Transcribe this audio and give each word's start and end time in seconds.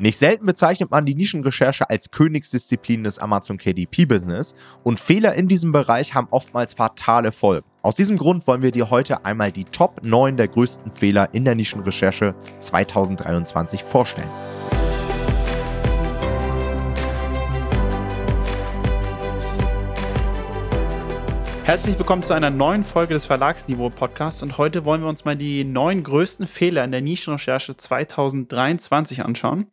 Nicht 0.00 0.16
selten 0.16 0.46
bezeichnet 0.46 0.90
man 0.90 1.04
die 1.04 1.14
Nischenrecherche 1.14 1.90
als 1.90 2.10
Königsdisziplin 2.10 3.04
des 3.04 3.18
Amazon 3.18 3.58
KDP-Business 3.58 4.54
und 4.82 4.98
Fehler 4.98 5.34
in 5.34 5.46
diesem 5.46 5.72
Bereich 5.72 6.14
haben 6.14 6.28
oftmals 6.30 6.72
fatale 6.72 7.32
Folgen. 7.32 7.66
Aus 7.82 7.96
diesem 7.96 8.16
Grund 8.16 8.46
wollen 8.46 8.62
wir 8.62 8.70
dir 8.70 8.88
heute 8.88 9.26
einmal 9.26 9.52
die 9.52 9.64
Top 9.64 10.02
9 10.02 10.38
der 10.38 10.48
größten 10.48 10.92
Fehler 10.92 11.28
in 11.34 11.44
der 11.44 11.54
Nischenrecherche 11.54 12.34
2023 12.60 13.84
vorstellen. 13.84 14.30
Herzlich 21.70 21.96
willkommen 21.96 22.24
zu 22.24 22.32
einer 22.32 22.50
neuen 22.50 22.82
Folge 22.82 23.14
des 23.14 23.26
Verlagsniveau 23.26 23.90
Podcasts 23.90 24.42
und 24.42 24.58
heute 24.58 24.84
wollen 24.84 25.02
wir 25.02 25.08
uns 25.08 25.24
mal 25.24 25.36
die 25.36 25.62
neun 25.62 26.02
größten 26.02 26.48
Fehler 26.48 26.82
in 26.82 26.90
der 26.90 27.00
Nischenrecherche 27.00 27.76
2023 27.76 29.24
anschauen. 29.24 29.68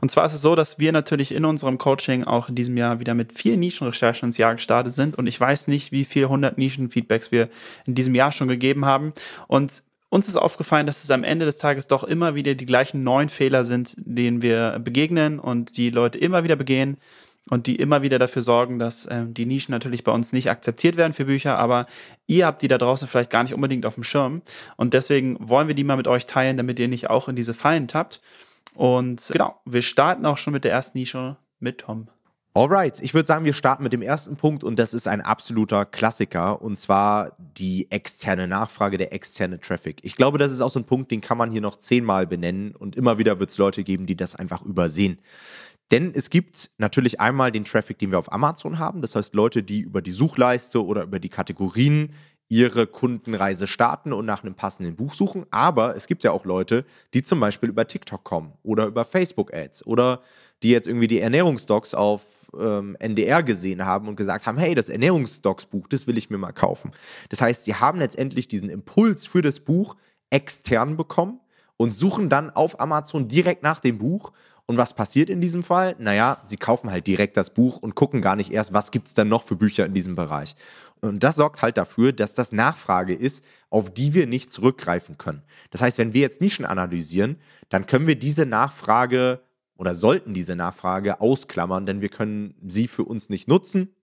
Und 0.00 0.10
zwar 0.10 0.26
ist 0.26 0.34
es 0.34 0.42
so, 0.42 0.56
dass 0.56 0.80
wir 0.80 0.90
natürlich 0.90 1.32
in 1.32 1.44
unserem 1.44 1.78
Coaching 1.78 2.24
auch 2.24 2.48
in 2.48 2.56
diesem 2.56 2.76
Jahr 2.76 2.98
wieder 2.98 3.14
mit 3.14 3.32
vier 3.32 3.56
Nischenrecherchen 3.56 4.30
ins 4.30 4.38
Jahr 4.38 4.56
gestartet 4.56 4.96
sind 4.96 5.16
und 5.16 5.28
ich 5.28 5.40
weiß 5.40 5.68
nicht, 5.68 5.92
wie 5.92 6.04
viel 6.04 6.26
hundert 6.26 6.58
Nischenfeedbacks 6.58 7.30
wir 7.30 7.48
in 7.84 7.94
diesem 7.94 8.16
Jahr 8.16 8.32
schon 8.32 8.48
gegeben 8.48 8.84
haben 8.84 9.12
und 9.46 9.84
uns 10.08 10.26
ist 10.26 10.36
aufgefallen, 10.36 10.86
dass 10.88 11.04
es 11.04 11.10
am 11.12 11.22
Ende 11.22 11.46
des 11.46 11.58
Tages 11.58 11.86
doch 11.86 12.02
immer 12.02 12.34
wieder 12.34 12.56
die 12.56 12.66
gleichen 12.66 13.04
neun 13.04 13.28
Fehler 13.28 13.64
sind, 13.64 13.94
denen 13.98 14.42
wir 14.42 14.80
begegnen 14.80 15.38
und 15.38 15.76
die 15.76 15.90
Leute 15.90 16.18
immer 16.18 16.42
wieder 16.42 16.56
begehen 16.56 16.96
und 17.50 17.66
die 17.66 17.76
immer 17.76 18.02
wieder 18.02 18.18
dafür 18.18 18.42
sorgen, 18.42 18.78
dass 18.78 19.06
ähm, 19.10 19.34
die 19.34 19.46
Nischen 19.46 19.72
natürlich 19.72 20.04
bei 20.04 20.12
uns 20.12 20.32
nicht 20.32 20.50
akzeptiert 20.50 20.96
werden 20.96 21.12
für 21.12 21.26
Bücher, 21.26 21.58
aber 21.58 21.86
ihr 22.26 22.46
habt 22.46 22.62
die 22.62 22.68
da 22.68 22.78
draußen 22.78 23.08
vielleicht 23.08 23.30
gar 23.30 23.42
nicht 23.42 23.54
unbedingt 23.54 23.86
auf 23.86 23.94
dem 23.94 24.04
Schirm 24.04 24.42
und 24.76 24.94
deswegen 24.94 25.36
wollen 25.40 25.68
wir 25.68 25.74
die 25.74 25.84
mal 25.84 25.96
mit 25.96 26.08
euch 26.08 26.26
teilen, 26.26 26.56
damit 26.56 26.78
ihr 26.78 26.88
nicht 26.88 27.10
auch 27.10 27.28
in 27.28 27.36
diese 27.36 27.54
Fallen 27.54 27.88
tappt. 27.88 28.20
Und 28.74 29.30
genau, 29.32 29.58
wir 29.64 29.80
starten 29.80 30.26
auch 30.26 30.36
schon 30.36 30.52
mit 30.52 30.64
der 30.64 30.72
ersten 30.72 30.98
Nische 30.98 31.36
mit 31.60 31.78
Tom. 31.78 32.08
Alright, 32.56 33.00
ich 33.00 33.12
würde 33.12 33.26
sagen, 33.26 33.44
wir 33.44 33.52
starten 33.52 33.82
mit 33.82 33.92
dem 33.92 34.00
ersten 34.00 34.36
Punkt 34.36 34.64
und 34.64 34.78
das 34.78 34.94
ist 34.94 35.06
ein 35.06 35.20
absoluter 35.20 35.84
Klassiker 35.84 36.62
und 36.62 36.78
zwar 36.78 37.32
die 37.38 37.90
externe 37.90 38.48
Nachfrage, 38.48 38.96
der 38.96 39.12
externe 39.12 39.60
Traffic. 39.60 39.98
Ich 40.02 40.16
glaube, 40.16 40.38
das 40.38 40.52
ist 40.52 40.62
auch 40.62 40.70
so 40.70 40.80
ein 40.80 40.86
Punkt, 40.86 41.10
den 41.10 41.20
kann 41.20 41.36
man 41.36 41.50
hier 41.50 41.60
noch 41.60 41.80
zehnmal 41.80 42.26
benennen 42.26 42.74
und 42.74 42.96
immer 42.96 43.18
wieder 43.18 43.40
wird 43.40 43.50
es 43.50 43.58
Leute 43.58 43.84
geben, 43.84 44.06
die 44.06 44.16
das 44.16 44.34
einfach 44.34 44.62
übersehen. 44.62 45.18
Denn 45.90 46.12
es 46.14 46.30
gibt 46.30 46.70
natürlich 46.78 47.20
einmal 47.20 47.52
den 47.52 47.64
Traffic, 47.64 47.98
den 47.98 48.10
wir 48.10 48.18
auf 48.18 48.32
Amazon 48.32 48.78
haben. 48.78 49.02
Das 49.02 49.14
heißt, 49.14 49.34
Leute, 49.34 49.62
die 49.62 49.80
über 49.80 50.02
die 50.02 50.12
Suchleiste 50.12 50.84
oder 50.84 51.04
über 51.04 51.20
die 51.20 51.28
Kategorien 51.28 52.12
ihre 52.48 52.86
Kundenreise 52.86 53.66
starten 53.66 54.12
und 54.12 54.24
nach 54.24 54.44
einem 54.44 54.54
passenden 54.54 54.94
Buch 54.94 55.14
suchen. 55.14 55.46
Aber 55.50 55.96
es 55.96 56.06
gibt 56.06 56.22
ja 56.24 56.30
auch 56.30 56.44
Leute, 56.44 56.84
die 57.12 57.22
zum 57.22 57.40
Beispiel 57.40 57.68
über 57.68 57.86
TikTok 57.86 58.22
kommen 58.22 58.52
oder 58.62 58.86
über 58.86 59.04
Facebook-Ads 59.04 59.86
oder 59.86 60.22
die 60.62 60.70
jetzt 60.70 60.86
irgendwie 60.86 61.08
die 61.08 61.20
Ernährungsdocs 61.20 61.94
auf 61.94 62.22
ähm, 62.58 62.96
NDR 63.00 63.42
gesehen 63.42 63.84
haben 63.84 64.08
und 64.08 64.16
gesagt 64.16 64.46
haben, 64.46 64.58
hey, 64.58 64.74
das 64.74 64.88
Ernährungsdocs-Buch, 64.88 65.88
das 65.88 66.06
will 66.06 66.16
ich 66.16 66.30
mir 66.30 66.38
mal 66.38 66.52
kaufen. 66.52 66.92
Das 67.30 67.40
heißt, 67.40 67.64
sie 67.64 67.74
haben 67.74 67.98
letztendlich 67.98 68.46
diesen 68.48 68.70
Impuls 68.70 69.26
für 69.26 69.42
das 69.42 69.60
Buch 69.60 69.96
extern 70.30 70.96
bekommen 70.96 71.40
und 71.76 71.94
suchen 71.94 72.28
dann 72.28 72.50
auf 72.50 72.80
Amazon 72.80 73.28
direkt 73.28 73.62
nach 73.62 73.80
dem 73.80 73.98
Buch 73.98 74.32
und 74.66 74.76
was 74.76 74.94
passiert 74.94 75.30
in 75.30 75.40
diesem 75.40 75.62
Fall? 75.62 75.94
Naja, 75.98 76.42
sie 76.46 76.56
kaufen 76.56 76.90
halt 76.90 77.06
direkt 77.06 77.36
das 77.36 77.50
Buch 77.50 77.78
und 77.78 77.94
gucken 77.94 78.20
gar 78.20 78.34
nicht 78.34 78.50
erst, 78.50 78.72
was 78.72 78.90
gibt 78.90 79.08
es 79.08 79.14
denn 79.14 79.28
noch 79.28 79.44
für 79.44 79.56
Bücher 79.56 79.86
in 79.86 79.94
diesem 79.94 80.16
Bereich. 80.16 80.56
Und 81.00 81.22
das 81.22 81.36
sorgt 81.36 81.62
halt 81.62 81.76
dafür, 81.76 82.12
dass 82.12 82.34
das 82.34 82.52
Nachfrage 82.52 83.14
ist, 83.14 83.44
auf 83.70 83.92
die 83.92 84.14
wir 84.14 84.26
nicht 84.26 84.50
zurückgreifen 84.50 85.18
können. 85.18 85.42
Das 85.70 85.82
heißt, 85.82 85.98
wenn 85.98 86.14
wir 86.14 86.22
jetzt 86.22 86.40
Nischen 86.40 86.64
analysieren, 86.64 87.36
dann 87.68 87.86
können 87.86 88.06
wir 88.06 88.18
diese 88.18 88.46
Nachfrage 88.46 89.40
oder 89.76 89.94
sollten 89.94 90.34
diese 90.34 90.56
Nachfrage 90.56 91.20
ausklammern, 91.20 91.86
denn 91.86 92.00
wir 92.00 92.08
können 92.08 92.54
sie 92.66 92.88
für 92.88 93.04
uns 93.04 93.28
nicht 93.28 93.46
nutzen 93.46 93.94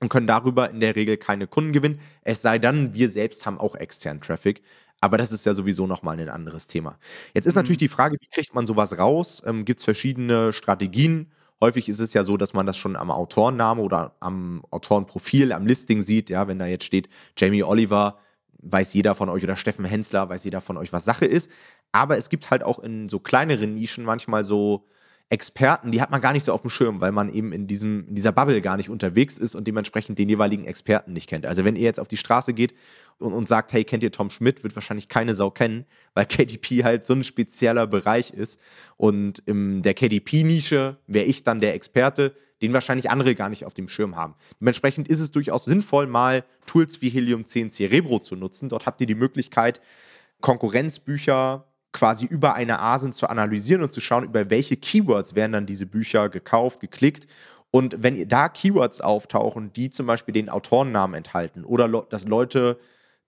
und 0.00 0.10
können 0.10 0.26
darüber 0.26 0.70
in 0.70 0.80
der 0.80 0.96
Regel 0.96 1.16
keine 1.16 1.46
Kunden 1.46 1.72
gewinnen. 1.72 2.00
Es 2.22 2.42
sei 2.42 2.58
denn, 2.58 2.94
wir 2.94 3.10
selbst 3.10 3.46
haben 3.46 3.58
auch 3.58 3.74
externen 3.74 4.20
Traffic. 4.20 4.62
Aber 5.04 5.18
das 5.18 5.32
ist 5.32 5.44
ja 5.44 5.52
sowieso 5.52 5.86
nochmal 5.86 6.18
ein 6.18 6.30
anderes 6.30 6.66
Thema. 6.66 6.98
Jetzt 7.34 7.44
ist 7.44 7.56
natürlich 7.56 7.76
mhm. 7.76 7.84
die 7.84 7.88
Frage, 7.88 8.16
wie 8.18 8.26
kriegt 8.26 8.54
man 8.54 8.64
sowas 8.64 8.98
raus? 8.98 9.42
Ähm, 9.44 9.66
Gibt 9.66 9.80
es 9.80 9.84
verschiedene 9.84 10.54
Strategien? 10.54 11.30
Häufig 11.60 11.90
ist 11.90 11.98
es 11.98 12.14
ja 12.14 12.24
so, 12.24 12.38
dass 12.38 12.54
man 12.54 12.64
das 12.64 12.78
schon 12.78 12.96
am 12.96 13.10
Autorenname 13.10 13.82
oder 13.82 14.16
am 14.20 14.64
Autorenprofil, 14.70 15.52
am 15.52 15.66
Listing 15.66 16.00
sieht. 16.00 16.30
Ja, 16.30 16.48
wenn 16.48 16.58
da 16.58 16.64
jetzt 16.64 16.84
steht 16.84 17.10
Jamie 17.36 17.62
Oliver, 17.62 18.16
weiß 18.62 18.94
jeder 18.94 19.14
von 19.14 19.28
euch 19.28 19.44
oder 19.44 19.56
Steffen 19.56 19.84
Hensler, 19.84 20.30
weiß 20.30 20.42
jeder 20.42 20.62
von 20.62 20.78
euch, 20.78 20.90
was 20.94 21.04
Sache 21.04 21.26
ist. 21.26 21.50
Aber 21.92 22.16
es 22.16 22.30
gibt 22.30 22.50
halt 22.50 22.62
auch 22.62 22.78
in 22.78 23.10
so 23.10 23.18
kleineren 23.18 23.74
Nischen 23.74 24.04
manchmal 24.04 24.42
so 24.42 24.86
Experten, 25.30 25.90
die 25.90 26.00
hat 26.00 26.10
man 26.10 26.20
gar 26.20 26.32
nicht 26.32 26.44
so 26.44 26.52
auf 26.52 26.60
dem 26.60 26.70
Schirm, 26.70 27.00
weil 27.00 27.10
man 27.10 27.32
eben 27.32 27.52
in, 27.52 27.66
diesem, 27.66 28.06
in 28.08 28.14
dieser 28.14 28.30
Bubble 28.30 28.60
gar 28.60 28.76
nicht 28.76 28.90
unterwegs 28.90 29.38
ist 29.38 29.54
und 29.54 29.66
dementsprechend 29.66 30.18
den 30.18 30.28
jeweiligen 30.28 30.64
Experten 30.64 31.12
nicht 31.12 31.28
kennt. 31.28 31.46
Also 31.46 31.64
wenn 31.64 31.76
ihr 31.76 31.82
jetzt 31.82 31.98
auf 31.98 32.08
die 32.08 32.18
Straße 32.18 32.52
geht 32.52 32.74
und, 33.18 33.32
und 33.32 33.48
sagt, 33.48 33.72
hey, 33.72 33.84
kennt 33.84 34.02
ihr 34.02 34.12
Tom 34.12 34.30
Schmidt, 34.30 34.62
wird 34.62 34.74
wahrscheinlich 34.76 35.08
keine 35.08 35.34
Sau 35.34 35.50
kennen, 35.50 35.86
weil 36.12 36.26
KDP 36.26 36.84
halt 36.84 37.06
so 37.06 37.14
ein 37.14 37.24
spezieller 37.24 37.86
Bereich 37.86 38.30
ist. 38.30 38.60
Und 38.96 39.40
in 39.46 39.82
der 39.82 39.94
KDP-Nische 39.94 40.98
wäre 41.06 41.24
ich 41.24 41.42
dann 41.42 41.60
der 41.60 41.74
Experte, 41.74 42.36
den 42.60 42.72
wahrscheinlich 42.72 43.10
andere 43.10 43.34
gar 43.34 43.48
nicht 43.48 43.64
auf 43.64 43.74
dem 43.74 43.88
Schirm 43.88 44.16
haben. 44.16 44.34
Dementsprechend 44.60 45.08
ist 45.08 45.20
es 45.20 45.30
durchaus 45.30 45.64
sinnvoll, 45.64 46.06
mal 46.06 46.44
Tools 46.66 47.00
wie 47.02 47.08
Helium 47.08 47.46
10 47.46 47.70
Cerebro 47.70 48.20
zu 48.20 48.36
nutzen. 48.36 48.68
Dort 48.68 48.86
habt 48.86 49.00
ihr 49.00 49.06
die 49.06 49.14
Möglichkeit, 49.14 49.80
Konkurrenzbücher 50.40 51.66
quasi 51.94 52.26
über 52.26 52.54
eine 52.54 52.80
ASIN 52.80 53.14
zu 53.14 53.28
analysieren 53.28 53.82
und 53.82 53.90
zu 53.90 54.02
schauen, 54.02 54.24
über 54.24 54.50
welche 54.50 54.76
Keywords 54.76 55.34
werden 55.34 55.52
dann 55.52 55.64
diese 55.64 55.86
Bücher 55.86 56.28
gekauft, 56.28 56.80
geklickt. 56.80 57.26
Und 57.70 58.02
wenn 58.02 58.28
da 58.28 58.48
Keywords 58.48 59.00
auftauchen, 59.00 59.72
die 59.72 59.90
zum 59.90 60.06
Beispiel 60.06 60.34
den 60.34 60.50
Autorennamen 60.50 61.16
enthalten 61.16 61.64
oder 61.64 61.88
dass 61.88 62.26
Leute 62.26 62.78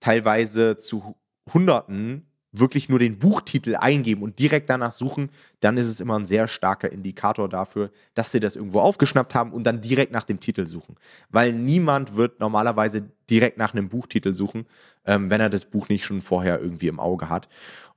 teilweise 0.00 0.76
zu 0.76 1.16
Hunderten 1.52 2.26
wirklich 2.58 2.88
nur 2.88 2.98
den 2.98 3.18
Buchtitel 3.18 3.76
eingeben 3.76 4.22
und 4.22 4.38
direkt 4.38 4.70
danach 4.70 4.92
suchen, 4.92 5.30
dann 5.60 5.76
ist 5.76 5.88
es 5.88 6.00
immer 6.00 6.18
ein 6.18 6.26
sehr 6.26 6.48
starker 6.48 6.90
Indikator 6.90 7.48
dafür, 7.48 7.90
dass 8.14 8.32
sie 8.32 8.40
das 8.40 8.56
irgendwo 8.56 8.80
aufgeschnappt 8.80 9.34
haben 9.34 9.52
und 9.52 9.64
dann 9.64 9.80
direkt 9.80 10.12
nach 10.12 10.24
dem 10.24 10.40
Titel 10.40 10.66
suchen. 10.66 10.96
Weil 11.28 11.52
niemand 11.52 12.16
wird 12.16 12.40
normalerweise 12.40 13.10
direkt 13.28 13.58
nach 13.58 13.74
einem 13.74 13.88
Buchtitel 13.88 14.34
suchen, 14.34 14.66
ähm, 15.04 15.30
wenn 15.30 15.40
er 15.40 15.50
das 15.50 15.64
Buch 15.64 15.88
nicht 15.88 16.04
schon 16.04 16.22
vorher 16.22 16.60
irgendwie 16.60 16.88
im 16.88 17.00
Auge 17.00 17.28
hat. 17.28 17.48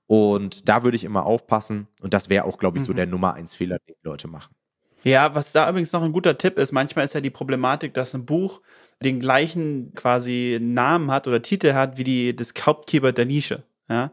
Und 0.09 0.67
da 0.67 0.83
würde 0.83 0.97
ich 0.97 1.03
immer 1.03 1.27
aufpassen. 1.27 1.87
Und 2.01 2.15
das 2.15 2.29
wäre 2.29 2.45
auch, 2.45 2.57
glaube 2.57 2.79
ich, 2.79 2.83
so 2.83 2.93
mhm. 2.93 2.95
der 2.95 3.05
Nummer 3.05 3.35
eins 3.35 3.53
Fehler, 3.53 3.77
den 3.77 3.93
die 4.03 4.07
Leute 4.07 4.27
machen. 4.27 4.55
Ja, 5.03 5.35
was 5.35 5.51
da 5.51 5.69
übrigens 5.69 5.93
noch 5.93 6.01
ein 6.01 6.11
guter 6.11 6.35
Tipp 6.35 6.57
ist, 6.57 6.71
manchmal 6.71 7.05
ist 7.05 7.13
ja 7.13 7.21
die 7.21 7.29
Problematik, 7.29 7.93
dass 7.93 8.15
ein 8.15 8.25
Buch 8.25 8.61
den 9.03 9.19
gleichen 9.19 9.93
quasi 9.93 10.57
Namen 10.59 11.11
hat 11.11 11.27
oder 11.27 11.43
Titel 11.43 11.73
hat 11.73 11.97
wie 11.97 12.03
die, 12.03 12.35
das 12.35 12.55
Hauptkeyword 12.59 13.19
der 13.19 13.25
Nische. 13.25 13.61
Ja? 13.87 14.11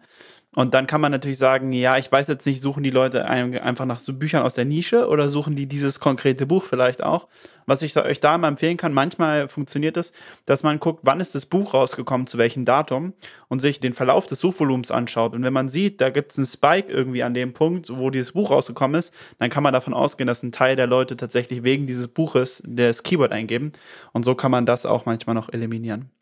Und 0.57 0.73
dann 0.73 0.87
kann 0.87 1.03
man 1.03 1.13
natürlich 1.13 1.37
sagen, 1.37 1.71
ja, 1.75 1.99
ich 1.99 2.11
weiß 2.11 2.29
jetzt 2.29 2.47
nicht, 2.47 2.63
suchen 2.63 2.83
die 2.83 2.89
Leute 2.89 3.27
einfach 3.27 3.85
nach 3.85 4.01
so 4.01 4.15
Büchern 4.15 4.43
aus 4.43 4.55
der 4.55 4.65
Nische 4.65 5.07
oder 5.07 5.29
suchen 5.29 5.55
die 5.55 5.67
dieses 5.67 6.01
konkrete 6.01 6.47
Buch 6.47 6.65
vielleicht 6.65 7.03
auch. 7.03 7.29
Was 7.67 7.83
ich 7.83 7.95
euch 7.95 8.21
da 8.21 8.39
mal 8.39 8.49
empfehlen 8.49 8.79
kann, 8.79 8.95
manchmal 8.95 9.49
funktioniert 9.49 9.99
es, 9.99 10.15
dass 10.47 10.63
man 10.63 10.81
guckt, 10.81 11.01
wann 11.03 11.21
ist 11.21 11.35
das 11.35 11.45
Buch 11.45 11.75
rausgekommen, 11.75 12.27
zu 12.27 12.39
welchem 12.39 12.65
Datum 12.65 13.13
und 13.49 13.61
sich 13.61 13.81
den 13.81 13.93
Verlauf 13.93 14.27
des 14.29 14.41
Suchvolumens 14.41 14.91
anschaut. 14.91 15.35
Und 15.35 15.43
wenn 15.43 15.53
man 15.53 15.69
sieht, 15.69 16.01
da 16.01 16.09
gibt 16.09 16.33
es 16.33 16.39
einen 16.39 16.47
Spike 16.47 16.91
irgendwie 16.91 17.23
an 17.23 17.35
dem 17.35 17.53
Punkt, 17.53 17.91
wo 17.95 18.09
dieses 18.09 18.33
Buch 18.33 18.51
rausgekommen 18.51 18.99
ist, 18.99 19.13
dann 19.39 19.51
kann 19.51 19.63
man 19.63 19.75
davon 19.75 19.93
ausgehen, 19.93 20.27
dass 20.27 20.43
ein 20.43 20.53
Teil 20.53 20.75
der 20.75 20.87
Leute 20.87 21.19
tatsächlich 21.19 21.65
wegen 21.65 21.87
dieses 21.87 22.09
Buches 22.09 22.63
das 22.67 23.03
Keyword 23.03 23.33
eingeben. 23.33 23.73
Und 24.13 24.25
so 24.25 24.35
kann 24.35 24.53
man 24.53 24.65
das 24.65 24.87
auch 24.87 25.05
manchmal 25.05 25.35
noch 25.35 25.53
eliminieren. 25.53 26.16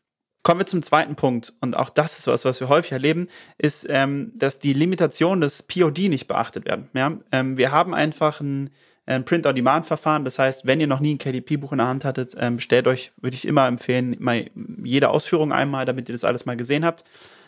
Kommen 0.45 0.61
wir 0.61 0.67
zum 0.67 0.83
zweiten 0.83 1.17
Punkt, 1.17 1.55
und 1.63 1.75
auch 1.75 1.89
das 1.89 2.19
ist 2.19 2.27
was, 2.27 2.45
was 2.45 2.61
wir 2.61 2.69
häufig 2.69 2.93
erleben, 2.93 3.29
ist, 3.57 3.87
ähm, 3.89 4.31
dass 4.37 4.59
die 4.59 4.75
Limitationen 4.75 5.41
des 5.41 5.63
POD 5.63 6.11
nicht 6.11 6.29
beachtet 6.29 6.67
werden. 6.67 6.91
Ja? 6.93 7.17
Ähm, 7.33 7.57
wir 7.57 7.73
haben 7.73 7.95
einfach 7.95 8.43
ein, 8.43 8.69
ein 9.07 9.25
Print-on-Demand-Verfahren, 9.25 10.27
das 10.27 10.39
heißt, 10.39 10.67
wenn 10.67 10.81
ihr 10.81 10.87
noch 10.87 11.01
nie 11.01 11.15
ein 11.15 11.19
KDP-Buch 11.19 11.73
in 11.73 11.79
der 11.79 11.87
Hand 11.87 12.05
hattet, 12.05 12.37
ähm, 12.39 12.61
stellt 12.61 12.87
euch, 12.87 13.13
würde 13.23 13.35
ich 13.35 13.47
immer 13.49 13.67
empfehlen, 13.67 14.17
mal 14.19 14.51
jede 14.85 15.09
Ausführung 15.09 15.51
einmal, 15.51 15.87
damit 15.87 16.11
ihr 16.11 16.15
das 16.15 16.25
alles 16.25 16.45
mal 16.45 16.59
gesehen 16.59 16.85
habt. 16.85 17.05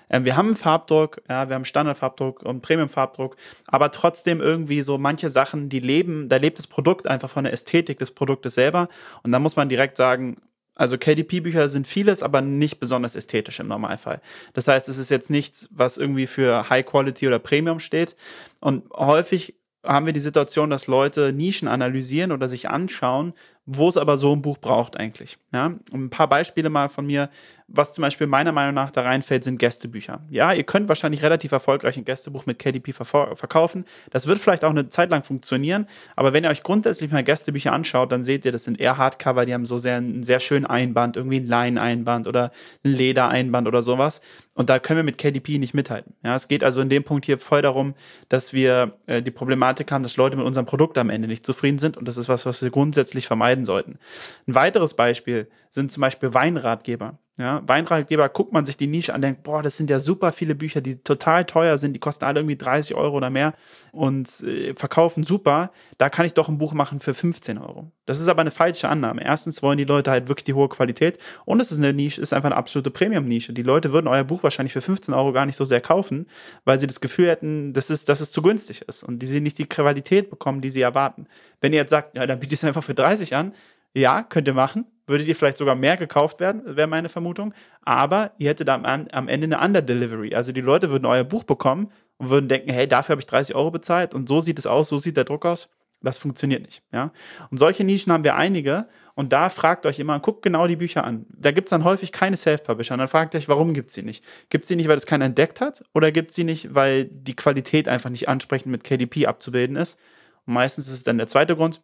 Ähm, 0.09 0.25
wir 0.25 0.39
haben 0.39 0.47
einen 0.47 0.57
Farbdruck, 0.57 1.21
ja, 1.29 1.51
wir 1.51 1.55
haben 1.55 1.67
Standardfarbdruck 1.67 2.45
und 2.45 2.63
Premium-Farbdruck, 2.63 3.37
aber 3.67 3.91
trotzdem 3.91 4.41
irgendwie 4.41 4.81
so 4.81 4.97
manche 4.97 5.29
Sachen, 5.29 5.69
die 5.69 5.81
leben, 5.81 6.31
da 6.31 6.37
lebt 6.37 6.59
das 6.59 6.67
Produkt 6.67 7.07
einfach 7.07 7.29
von 7.29 7.45
der 7.45 7.53
Ästhetik 7.53 7.99
des 7.99 8.13
Produktes 8.13 8.55
selber. 8.55 8.89
Und 9.23 9.33
da 9.33 9.39
muss 9.39 9.57
man 9.57 9.69
direkt 9.69 9.99
sagen, 9.99 10.39
also 10.77 10.99
KDP-Bücher 10.99 11.69
sind 11.69 11.87
vieles, 11.87 12.23
aber 12.23 12.43
nicht 12.43 12.79
besonders 12.79 13.17
ästhetisch 13.17 13.59
im 13.61 13.67
Normalfall. 13.67 14.21
Das 14.53 14.69
heißt, 14.69 14.89
es 14.89 14.99
ist 14.99 15.11
jetzt 15.11 15.31
nichts, 15.31 15.69
was 15.73 15.97
irgendwie 15.97 16.27
für 16.27 16.69
High 16.69 16.85
Quality 16.85 17.27
oder 17.27 17.39
Premium 17.39 17.81
steht. 17.81 18.15
Und 18.61 18.89
häufig 18.91 19.57
haben 19.83 20.07
wir 20.07 20.13
die 20.13 20.21
Situation, 20.21 20.69
dass 20.69 20.87
Leute 20.87 21.33
Nischen 21.33 21.69
analysieren 21.69 22.31
oder 22.31 22.47
sich 22.47 22.69
anschauen, 22.69 23.33
wo 23.67 23.89
es 23.89 23.97
aber 23.97 24.17
so 24.17 24.33
ein 24.33 24.43
Buch 24.43 24.59
braucht 24.59 24.97
eigentlich. 24.97 25.39
Ja? 25.53 25.67
Und 25.91 26.05
ein 26.05 26.11
paar 26.11 26.29
Beispiele 26.29 26.71
mal 26.71 26.89
von 26.89 27.05
mir, 27.05 27.29
was 27.69 27.91
zum 27.91 28.03
Beispiel 28.03 28.29
meiner 28.29 28.53
Meinung 28.53 28.75
nach 28.75 28.91
da 28.91 29.03
reinfällt, 29.03 29.43
sind 29.43 29.59
Gästebücher. 29.59 30.21
Ja, 30.31 30.53
ihr 30.53 30.63
könnt 30.63 30.89
wahrscheinlich 30.89 31.23
relativ 31.23 31.51
erfolgreich 31.51 31.97
ein 31.97 32.05
Gästebuch 32.05 32.47
mit 32.47 32.61
KDP 32.61 32.93
verkaufen. 32.93 33.85
Das 34.11 34.29
wird 34.29 34.39
vielleicht 34.39 34.65
auch 34.65 34.71
eine 34.71 34.89
Zeit 34.89 35.11
lang 35.11 35.25
funktionieren, 35.25 35.89
aber 36.15 36.33
wenn 36.33 36.45
ihr 36.45 36.51
euch 36.51 36.63
grundsätzlich 36.63 37.11
mal 37.11 37.25
Gästebücher 37.25 37.73
anschaut, 37.73 38.13
dann 38.13 38.23
seht 38.23 38.45
ihr, 38.45 38.53
das 38.53 38.65
sind 38.65 38.79
eher 38.79 38.99
Hardcover, 38.99 39.47
die 39.47 39.55
haben 39.55 39.67
so 39.67 39.79
sehr 39.79 39.97
einen 39.97 40.23
sehr 40.23 40.39
schönen 40.39 40.65
Einband, 40.65 41.17
irgendwie 41.17 41.41
ein 41.41 41.49
Leinen-Einband 41.49 42.29
oder 42.29 42.53
ein 42.85 42.93
Ledereinband 42.93 43.67
oder 43.67 43.83
sowas. 43.83 44.21
Und 44.55 44.71
da 44.71 44.79
können 44.79 44.99
wir 44.99 45.05
mit 45.05 45.19
KDP 45.19 45.59
nicht 45.59 45.75
mithalten. 45.75 46.15
Ja, 46.23 46.35
es 46.35 46.49
geht 46.49 46.65
also 46.65 46.81
in 46.81 46.89
dem 46.89 47.05
Punkt 47.05 47.27
hier 47.27 47.39
voll 47.39 47.63
darum, 47.63 47.95
dass 48.29 48.53
wir 48.53 48.97
äh, 49.07 49.23
die 49.23 49.31
Problematik 49.31 49.91
haben, 49.93 50.03
dass 50.03 50.17
Leute 50.17 50.37
mit 50.37 50.47
unserem 50.47 50.67
Produkt 50.67 50.97
am 50.99 51.11
Ende 51.11 51.27
nicht 51.29 51.45
zufrieden 51.45 51.79
sind 51.79 51.97
und 51.97 52.07
das 52.07 52.17
ist 52.17 52.29
was, 52.29 52.47
was 52.47 52.63
wir 52.63 52.71
grundsätzlich 52.71 53.27
vermeiden 53.27 53.56
sollten. 53.65 53.99
Ein 54.47 54.55
weiteres 54.55 54.95
Beispiel 54.95 55.49
sind 55.71 55.91
zum 55.93 56.01
Beispiel 56.01 56.35
Weinratgeber. 56.35 57.19
Ja, 57.39 57.63
Weinratgeber, 57.67 58.31
guckt 58.31 58.55
man 58.55 58.65
sich 58.65 58.79
die 58.79 58.87
Nische 58.87 59.13
an, 59.13 59.21
denkt, 59.21 59.43
boah, 59.43 59.63
das 59.63 59.77
sind 59.77 59.91
ja 59.91 59.99
super 59.99 60.33
viele 60.33 60.55
Bücher, 60.55 60.81
die 60.81 61.03
total 61.03 61.45
teuer 61.45 61.77
sind, 61.77 61.93
die 61.93 61.99
kosten 61.99 62.25
alle 62.25 62.41
irgendwie 62.41 62.57
30 62.57 62.95
Euro 62.97 63.15
oder 63.15 63.29
mehr 63.29 63.53
und 63.93 64.41
äh, 64.41 64.73
verkaufen 64.73 65.23
super. 65.23 65.71
Da 65.99 66.09
kann 66.09 66.25
ich 66.25 66.33
doch 66.33 66.49
ein 66.49 66.57
Buch 66.57 66.73
machen 66.73 66.99
für 66.99 67.13
15 67.13 67.59
Euro. 67.59 67.93
Das 68.07 68.21
ist 68.21 68.29
aber 68.29 68.41
eine 68.41 68.51
falsche 68.51 68.89
Annahme. 68.89 69.23
Erstens 69.23 69.63
wollen 69.63 69.77
die 69.77 69.85
Leute 69.85 70.11
halt 70.11 70.29
wirklich 70.29 70.45
die 70.45 70.55
hohe 70.55 70.71
Qualität 70.71 71.19
und 71.45 71.61
es 71.61 71.71
ist 71.71 71.77
eine 71.77 71.93
Nische, 71.93 72.23
ist 72.23 72.33
einfach 72.33 72.49
eine 72.49 72.57
absolute 72.57 72.91
Premium-Nische. 72.91 73.53
Die 73.53 73.63
Leute 73.63 73.93
würden 73.93 74.09
euer 74.09 74.25
Buch 74.25 74.43
wahrscheinlich 74.43 74.73
für 74.73 74.81
15 74.81 75.13
Euro 75.13 75.35
gar 75.35 75.45
nicht 75.45 75.57
so 75.57 75.67
sehr 75.67 75.83
kaufen, 75.83 76.29
weil 76.65 76.79
sie 76.79 76.87
das 76.87 77.01
Gefühl 77.03 77.29
hätten, 77.29 77.75
dass 77.75 77.91
es, 77.91 78.07
dass 78.07 78.23
es 78.23 78.33
zu 78.33 78.41
günstig 78.41 78.81
ist 78.89 79.03
und 79.03 79.19
die 79.19 79.27
sie 79.27 79.43
nicht 79.43 79.59
die 79.59 79.69
Qualität 79.69 80.31
bekommen, 80.31 80.63
die 80.63 80.71
sie 80.71 80.81
erwarten. 80.81 81.27
Wenn 81.61 81.75
ihr 81.75 81.81
jetzt 81.81 81.91
sagt, 81.91 82.17
ja, 82.17 82.27
dann 82.27 82.41
biete 82.41 82.55
ich 82.55 82.61
es 82.61 82.65
einfach 82.65 82.85
für 82.85 82.95
30 82.95 83.35
an, 83.35 83.53
ja, 83.97 84.23
könnt 84.23 84.47
ihr 84.47 84.55
machen, 84.55 84.87
würdet 85.07 85.27
ihr 85.27 85.35
vielleicht 85.37 85.57
sogar 85.57 85.75
mehr 85.75 85.97
gekauft 85.97 86.41
werden, 86.41 86.63
wäre 86.77 86.87
meine 86.87 87.09
Vermutung. 87.09 87.55
Aber 87.83 88.33
ihr 88.39 88.51
hättet 88.51 88.69
am, 88.69 88.85
am 88.85 89.29
Ende 89.29 89.45
eine 89.47 89.65
Under-Delivery. 89.65 90.35
Also 90.35 90.53
die 90.53 90.61
Leute 90.61 90.91
würden 90.91 91.07
euer 91.07 91.25
Buch 91.25 91.45
bekommen 91.45 91.91
und 92.19 92.31
würden 92.31 92.49
denken, 92.49 92.71
hey, 92.71 92.87
dafür 92.87 93.15
habe 93.15 93.21
ich 93.21 93.27
30 93.27 93.55
Euro 93.55 93.71
bezahlt 93.71 94.15
und 94.15 94.29
so 94.29 94.41
sieht 94.41 94.59
es 94.59 94.67
aus, 94.67 94.89
so 94.89 94.99
sieht 94.99 95.17
der 95.17 95.25
Druck 95.25 95.47
aus. 95.47 95.69
Das 96.03 96.19
funktioniert 96.19 96.63
nicht. 96.63 96.83
Ja? 96.93 97.11
Und 97.51 97.59
solche 97.59 97.83
Nischen 97.83 98.13
haben 98.13 98.23
wir 98.23 98.37
einige 98.37 98.87
und 99.15 99.33
da 99.33 99.49
fragt 99.49 99.87
euch 99.87 99.99
immer, 99.99 100.21
guckt 100.21 100.43
genau 100.43 100.67
die 100.67 100.77
Bücher 100.77 101.05
an. 101.05 101.25
Da 101.31 101.53
gibt 101.53 101.69
es 101.69 101.71
dann 101.71 101.85
häufig 101.85 102.13
keine 102.13 102.37
Self-Publisher. 102.37 102.95
Und 102.95 102.99
dann 102.99 103.09
fragt 103.09 103.35
euch, 103.35 103.49
warum 103.49 103.73
gibt 103.73 103.89
es 103.89 103.95
sie 103.95 104.03
nicht? 104.03 104.23
Gibt 104.51 104.65
es 104.65 104.69
sie 104.69 104.77
nicht, 104.77 104.89
weil 104.89 104.99
es 104.99 105.07
keiner 105.07 105.25
entdeckt 105.25 105.63
hat? 105.63 105.83
Oder 105.95 106.13
gibt 106.13 106.31
es 106.31 106.37
sie 106.37 106.45
nicht, 106.45 106.75
weil 106.75 107.07
die 107.07 107.35
Qualität 107.35 107.89
einfach 107.89 108.11
nicht 108.11 108.29
ansprechend 108.29 108.71
mit 108.73 108.85
KDP 108.85 109.27
abzubilden 109.27 109.77
ist? 109.77 109.99
Und 110.45 110.53
meistens 110.53 110.87
ist 110.87 110.95
es 110.95 111.03
dann 111.03 111.17
der 111.17 111.29
zweite 111.29 111.57
Grund. 111.57 111.81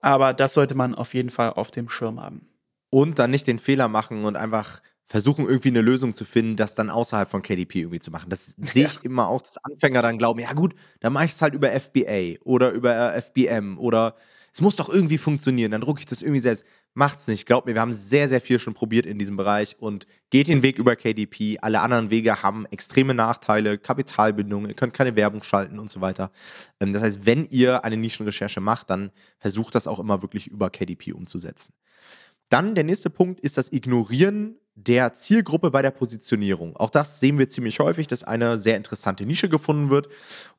Aber 0.00 0.32
das 0.34 0.54
sollte 0.54 0.74
man 0.74 0.94
auf 0.94 1.14
jeden 1.14 1.30
Fall 1.30 1.50
auf 1.54 1.70
dem 1.70 1.88
Schirm 1.88 2.20
haben 2.20 2.46
und 2.90 3.18
dann 3.18 3.30
nicht 3.30 3.46
den 3.46 3.58
Fehler 3.58 3.88
machen 3.88 4.24
und 4.24 4.36
einfach 4.36 4.80
versuchen, 5.06 5.46
irgendwie 5.46 5.68
eine 5.68 5.80
Lösung 5.80 6.12
zu 6.14 6.24
finden, 6.24 6.56
das 6.56 6.74
dann 6.74 6.90
außerhalb 6.90 7.28
von 7.30 7.42
KDP 7.42 7.80
irgendwie 7.80 7.98
zu 7.98 8.10
machen. 8.10 8.28
Das 8.30 8.54
sehe 8.58 8.86
ich 8.86 9.04
immer 9.04 9.28
auch, 9.28 9.40
dass 9.42 9.56
Anfänger 9.64 10.02
dann 10.02 10.18
glauben, 10.18 10.40
ja 10.40 10.52
gut, 10.52 10.74
dann 11.00 11.12
mache 11.14 11.24
ich 11.26 11.32
es 11.32 11.42
halt 11.42 11.54
über 11.54 11.72
FBA 11.72 12.38
oder 12.44 12.70
über 12.72 13.14
FBM 13.14 13.78
oder 13.78 14.16
es 14.52 14.60
muss 14.60 14.76
doch 14.76 14.88
irgendwie 14.88 15.18
funktionieren, 15.18 15.70
dann 15.70 15.80
drucke 15.80 16.00
ich 16.00 16.06
das 16.06 16.22
irgendwie 16.22 16.40
selbst. 16.40 16.64
Macht's 16.94 17.28
nicht. 17.28 17.46
Glaubt 17.46 17.66
mir, 17.66 17.74
wir 17.74 17.80
haben 17.80 17.92
sehr, 17.92 18.28
sehr 18.28 18.40
viel 18.40 18.58
schon 18.58 18.74
probiert 18.74 19.06
in 19.06 19.18
diesem 19.18 19.36
Bereich 19.36 19.76
und 19.78 20.06
geht 20.30 20.48
den 20.48 20.62
Weg 20.62 20.78
über 20.78 20.96
KDP. 20.96 21.58
Alle 21.60 21.80
anderen 21.80 22.10
Wege 22.10 22.42
haben 22.42 22.66
extreme 22.66 23.14
Nachteile, 23.14 23.78
Kapitalbindung, 23.78 24.66
ihr 24.66 24.74
könnt 24.74 24.94
keine 24.94 25.14
Werbung 25.14 25.42
schalten 25.42 25.78
und 25.78 25.88
so 25.88 26.00
weiter. 26.00 26.32
Ähm, 26.80 26.92
das 26.92 27.02
heißt, 27.02 27.26
wenn 27.26 27.46
ihr 27.50 27.84
eine 27.84 27.96
Nischenrecherche 27.96 28.60
macht, 28.60 28.90
dann 28.90 29.12
versucht 29.38 29.74
das 29.74 29.86
auch 29.86 30.00
immer 30.00 30.22
wirklich 30.22 30.48
über 30.48 30.70
KDP 30.70 31.12
umzusetzen. 31.12 31.72
Dann 32.48 32.74
der 32.74 32.84
nächste 32.84 33.10
Punkt 33.10 33.40
ist 33.40 33.58
das 33.58 33.72
Ignorieren 33.72 34.56
der 34.74 35.12
Zielgruppe 35.12 35.70
bei 35.70 35.82
der 35.82 35.90
Positionierung. 35.90 36.76
Auch 36.76 36.90
das 36.90 37.18
sehen 37.18 37.38
wir 37.38 37.48
ziemlich 37.48 37.80
häufig, 37.80 38.06
dass 38.06 38.22
eine 38.22 38.56
sehr 38.56 38.76
interessante 38.76 39.26
Nische 39.26 39.48
gefunden 39.48 39.90
wird 39.90 40.08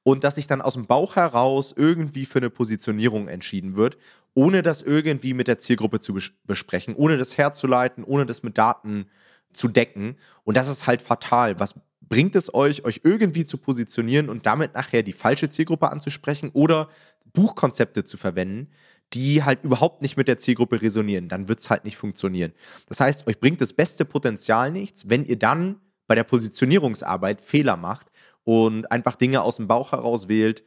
und 0.03 0.23
dass 0.23 0.35
sich 0.35 0.45
dann 0.45 0.61
aus 0.61 0.73
dem 0.73 0.87
Bauch 0.87 1.15
heraus 1.15 1.73
irgendwie 1.75 2.25
für 2.25 2.39
eine 2.39 2.49
Positionierung 2.49 3.29
entschieden 3.29 3.75
wird, 3.75 3.97
ohne 4.33 4.61
das 4.61 4.81
irgendwie 4.81 5.33
mit 5.33 5.47
der 5.47 5.57
Zielgruppe 5.57 5.99
zu 5.99 6.17
besprechen, 6.45 6.95
ohne 6.95 7.17
das 7.17 7.37
herzuleiten, 7.37 8.03
ohne 8.03 8.25
das 8.25 8.43
mit 8.43 8.57
Daten 8.57 9.07
zu 9.51 9.67
decken. 9.67 10.17
Und 10.43 10.55
das 10.55 10.69
ist 10.69 10.87
halt 10.87 11.01
fatal. 11.01 11.59
Was 11.59 11.75
bringt 12.01 12.35
es 12.35 12.53
euch, 12.53 12.83
euch 12.85 13.01
irgendwie 13.03 13.45
zu 13.45 13.57
positionieren 13.57 14.29
und 14.29 14.45
damit 14.45 14.73
nachher 14.73 15.03
die 15.03 15.13
falsche 15.13 15.49
Zielgruppe 15.49 15.91
anzusprechen 15.91 16.49
oder 16.53 16.89
Buchkonzepte 17.33 18.03
zu 18.03 18.17
verwenden, 18.17 18.69
die 19.13 19.43
halt 19.43 19.63
überhaupt 19.63 20.01
nicht 20.01 20.17
mit 20.17 20.27
der 20.27 20.37
Zielgruppe 20.37 20.81
resonieren, 20.81 21.29
dann 21.29 21.47
wird 21.47 21.59
es 21.59 21.69
halt 21.69 21.83
nicht 21.83 21.97
funktionieren. 21.97 22.53
Das 22.87 22.99
heißt, 22.99 23.27
euch 23.27 23.39
bringt 23.39 23.61
das 23.61 23.73
beste 23.73 24.05
Potenzial 24.05 24.71
nichts, 24.71 25.09
wenn 25.09 25.25
ihr 25.25 25.37
dann 25.37 25.79
bei 26.07 26.15
der 26.15 26.23
Positionierungsarbeit 26.23 27.41
Fehler 27.41 27.77
macht 27.77 28.07
und 28.43 28.91
einfach 28.91 29.15
Dinge 29.15 29.41
aus 29.41 29.57
dem 29.57 29.67
Bauch 29.67 29.91
heraus 29.91 30.27
wählt, 30.27 30.63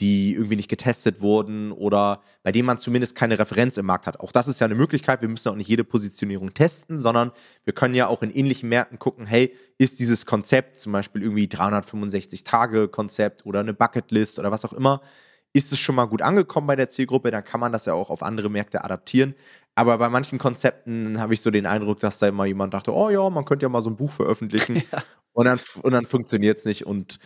die 0.00 0.34
irgendwie 0.34 0.56
nicht 0.56 0.70
getestet 0.70 1.20
wurden 1.20 1.70
oder 1.70 2.22
bei 2.42 2.50
denen 2.50 2.66
man 2.66 2.78
zumindest 2.78 3.14
keine 3.14 3.38
Referenz 3.38 3.76
im 3.76 3.86
Markt 3.86 4.06
hat. 4.06 4.20
Auch 4.20 4.32
das 4.32 4.48
ist 4.48 4.60
ja 4.60 4.64
eine 4.64 4.74
Möglichkeit. 4.74 5.20
Wir 5.20 5.28
müssen 5.28 5.48
auch 5.48 5.56
nicht 5.56 5.68
jede 5.68 5.84
Positionierung 5.84 6.54
testen, 6.54 6.98
sondern 6.98 7.30
wir 7.64 7.74
können 7.74 7.94
ja 7.94 8.06
auch 8.06 8.22
in 8.22 8.30
ähnlichen 8.30 8.68
Märkten 8.68 8.98
gucken, 8.98 9.26
hey, 9.26 9.54
ist 9.78 10.00
dieses 10.00 10.26
Konzept, 10.26 10.78
zum 10.78 10.92
Beispiel 10.92 11.22
irgendwie 11.22 11.46
365-Tage-Konzept 11.46 13.44
oder 13.44 13.60
eine 13.60 13.74
Bucketlist 13.74 14.38
oder 14.38 14.50
was 14.50 14.64
auch 14.64 14.72
immer, 14.72 15.02
ist 15.52 15.72
es 15.72 15.78
schon 15.78 15.94
mal 15.94 16.06
gut 16.06 16.22
angekommen 16.22 16.66
bei 16.66 16.76
der 16.76 16.88
Zielgruppe, 16.88 17.30
dann 17.30 17.44
kann 17.44 17.60
man 17.60 17.72
das 17.72 17.84
ja 17.84 17.92
auch 17.92 18.10
auf 18.10 18.22
andere 18.22 18.48
Märkte 18.48 18.84
adaptieren. 18.84 19.34
Aber 19.74 19.96
bei 19.98 20.08
manchen 20.08 20.38
Konzepten 20.38 21.18
habe 21.18 21.34
ich 21.34 21.40
so 21.40 21.50
den 21.50 21.66
Eindruck, 21.66 22.00
dass 22.00 22.18
da 22.18 22.28
immer 22.28 22.44
jemand 22.44 22.74
dachte, 22.74 22.92
oh 22.94 23.10
ja, 23.10 23.28
man 23.30 23.44
könnte 23.44 23.64
ja 23.64 23.68
mal 23.68 23.82
so 23.82 23.90
ein 23.90 23.96
Buch 23.96 24.10
veröffentlichen. 24.10 24.82
Ja. 24.92 25.02
Und 25.32 25.46
dann, 25.46 25.58
und 25.82 25.92
dann 25.92 26.04
funktioniert 26.04 26.58
es 26.58 26.64
nicht. 26.64 26.86
Und 26.86 27.18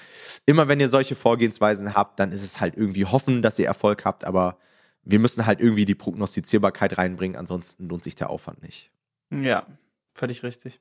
immer 0.46 0.68
wenn 0.68 0.80
ihr 0.80 0.88
solche 0.88 1.16
Vorgehensweisen 1.16 1.94
habt, 1.94 2.20
dann 2.20 2.32
ist 2.32 2.42
es 2.42 2.60
halt 2.60 2.76
irgendwie 2.76 3.04
hoffen, 3.04 3.42
dass 3.42 3.58
ihr 3.58 3.66
Erfolg 3.66 4.04
habt. 4.04 4.24
Aber 4.24 4.58
wir 5.02 5.18
müssen 5.18 5.46
halt 5.46 5.60
irgendwie 5.60 5.84
die 5.84 5.94
Prognostizierbarkeit 5.94 6.98
reinbringen, 6.98 7.36
ansonsten 7.36 7.88
lohnt 7.88 8.04
sich 8.04 8.14
der 8.14 8.30
Aufwand 8.30 8.62
nicht. 8.62 8.90
Ja, 9.30 9.66
völlig 10.14 10.42
richtig. 10.42 10.80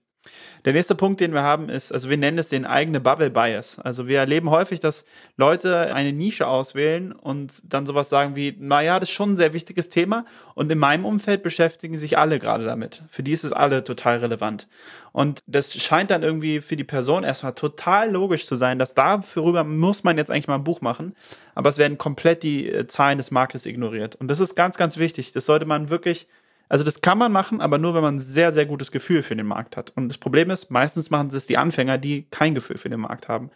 Der 0.66 0.74
nächste 0.74 0.96
Punkt, 0.96 1.22
den 1.22 1.34
wir 1.34 1.44
haben, 1.44 1.70
ist, 1.70 1.92
also 1.92 2.10
wir 2.10 2.18
nennen 2.18 2.40
es 2.40 2.50
den 2.50 2.66
eigene 2.66 3.00
Bubble 3.00 3.30
Bias. 3.30 3.80
Also 3.80 4.08
wir 4.08 4.20
erleben 4.20 4.50
häufig, 4.50 4.80
dass 4.80 5.06
Leute 5.38 5.94
eine 5.94 6.12
Nische 6.12 6.48
auswählen 6.48 7.12
und 7.12 7.62
dann 7.66 7.86
sowas 7.86 8.10
sagen 8.10 8.36
wie, 8.36 8.56
naja, 8.60 9.00
das 9.00 9.10
ist 9.10 9.16
schon 9.16 9.34
ein 9.34 9.38
sehr 9.38 9.54
wichtiges 9.54 9.90
Thema 9.90 10.26
und 10.56 10.72
in 10.72 10.80
meinem 10.80 11.06
Umfeld 11.06 11.44
beschäftigen 11.44 11.98
sich 11.98 12.18
alle 12.18 12.40
gerade 12.40 12.66
damit. 12.66 13.04
Für 13.10 13.22
die 13.22 13.32
ist 13.32 13.44
es 13.44 13.54
alle 13.54 13.84
total 13.84 14.18
relevant. 14.18 14.68
Und 15.12 15.44
das 15.48 15.74
scheint 15.74 16.12
dann 16.12 16.24
irgendwie 16.24 16.60
für 16.60 16.76
die 16.76 16.84
Person 16.84 17.24
erstmal 17.24 17.54
total 17.54 18.12
logisch 18.12 18.48
zu 18.48 18.56
sein, 18.56 18.80
dass 18.80 18.96
darüber 18.96 19.64
muss 19.64 20.04
man 20.04 20.18
jetzt 20.18 20.30
eigentlich 20.30 20.48
mal 20.48 20.56
ein 20.56 20.64
Buch 20.64 20.82
machen, 20.82 21.16
aber 21.54 21.70
es 21.70 21.78
werden 21.78 21.98
komplett 21.98 22.44
die 22.44 22.70
äh, 22.70 22.88
Zahlen 22.88 23.18
des 23.18 23.32
Marktes 23.32 23.66
ignoriert. 23.66 24.16
Und 24.16 24.28
das 24.30 24.40
ist 24.40 24.56
ganz, 24.56 24.78
ganz 24.78 24.98
wichtig. 24.98 25.32
Das 25.32 25.46
sollte 25.46 25.66
man 25.66 25.90
wirklich 25.90 26.28
also 26.70 26.84
das 26.84 27.02
kann 27.02 27.18
man 27.18 27.32
machen, 27.32 27.62
aber 27.62 27.78
nur, 27.78 27.94
wenn 27.94 28.02
man 28.02 28.16
ein 28.16 28.20
sehr, 28.20 28.52
sehr 28.52 28.66
gutes 28.66 28.92
Gefühl 28.92 29.24
für 29.24 29.36
den 29.36 29.46
Markt 29.46 29.78
hat. 29.78 29.92
Und 29.96 30.10
das 30.10 30.18
Problem 30.18 30.50
ist, 30.50 30.72
meistens 30.72 31.10
machen 31.10 31.30
es 31.34 31.46
die 31.46 31.58
Anfänger, 31.58 31.98
die 31.98 32.28
kein 32.30 32.56
Gefühl 32.56 32.78
für 32.78 32.90
den 32.90 33.02
Markt 33.02 33.28
haben. 33.28 33.52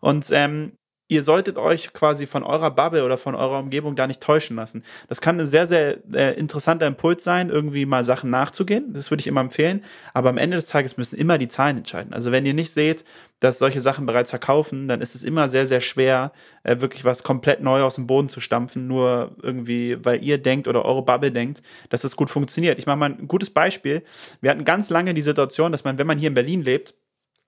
Und 0.00 0.28
ähm, 0.32 0.72
ihr 1.08 1.22
solltet 1.22 1.58
euch 1.58 1.92
quasi 1.92 2.26
von 2.26 2.42
eurer 2.42 2.70
Bubble 2.70 3.04
oder 3.04 3.18
von 3.18 3.34
eurer 3.34 3.58
Umgebung 3.58 3.94
da 3.94 4.06
nicht 4.06 4.22
täuschen 4.22 4.56
lassen. 4.56 4.82
Das 5.08 5.20
kann 5.20 5.38
ein 5.38 5.46
sehr, 5.46 5.66
sehr 5.66 5.98
äh, 6.14 6.34
interessanter 6.38 6.86
Impuls 6.86 7.22
sein, 7.22 7.50
irgendwie 7.50 7.84
mal 7.84 8.04
Sachen 8.04 8.30
nachzugehen. 8.30 8.92
Das 8.92 9.10
würde 9.10 9.20
ich 9.20 9.26
immer 9.26 9.42
empfehlen. 9.42 9.84
Aber 10.14 10.30
am 10.30 10.38
Ende 10.38 10.56
des 10.56 10.66
Tages 10.66 10.96
müssen 10.96 11.18
immer 11.18 11.36
die 11.36 11.48
Zahlen 11.48 11.78
entscheiden. 11.78 12.14
Also 12.14 12.32
wenn 12.32 12.46
ihr 12.46 12.54
nicht 12.54 12.72
seht, 12.72 13.04
dass 13.40 13.58
solche 13.58 13.82
Sachen 13.82 14.06
bereits 14.06 14.30
verkaufen, 14.30 14.88
dann 14.88 15.02
ist 15.02 15.14
es 15.14 15.22
immer 15.22 15.50
sehr, 15.50 15.66
sehr 15.66 15.82
schwer, 15.82 16.32
äh, 16.62 16.80
wirklich 16.80 17.04
was 17.04 17.22
komplett 17.22 17.60
neu 17.60 17.82
aus 17.82 17.96
dem 17.96 18.06
Boden 18.06 18.30
zu 18.30 18.40
stampfen, 18.40 18.86
nur 18.86 19.36
irgendwie, 19.42 20.02
weil 20.02 20.24
ihr 20.24 20.38
denkt 20.38 20.68
oder 20.68 20.86
eure 20.86 21.02
Bubble 21.02 21.30
denkt, 21.32 21.62
dass 21.90 22.00
das 22.00 22.16
gut 22.16 22.30
funktioniert. 22.30 22.78
Ich 22.78 22.86
mache 22.86 22.96
mal 22.96 23.10
ein 23.10 23.28
gutes 23.28 23.50
Beispiel. 23.50 24.02
Wir 24.40 24.50
hatten 24.50 24.64
ganz 24.64 24.88
lange 24.88 25.12
die 25.12 25.22
Situation, 25.22 25.72
dass 25.72 25.84
man, 25.84 25.98
wenn 25.98 26.06
man 26.06 26.18
hier 26.18 26.28
in 26.28 26.34
Berlin 26.34 26.62
lebt, 26.62 26.94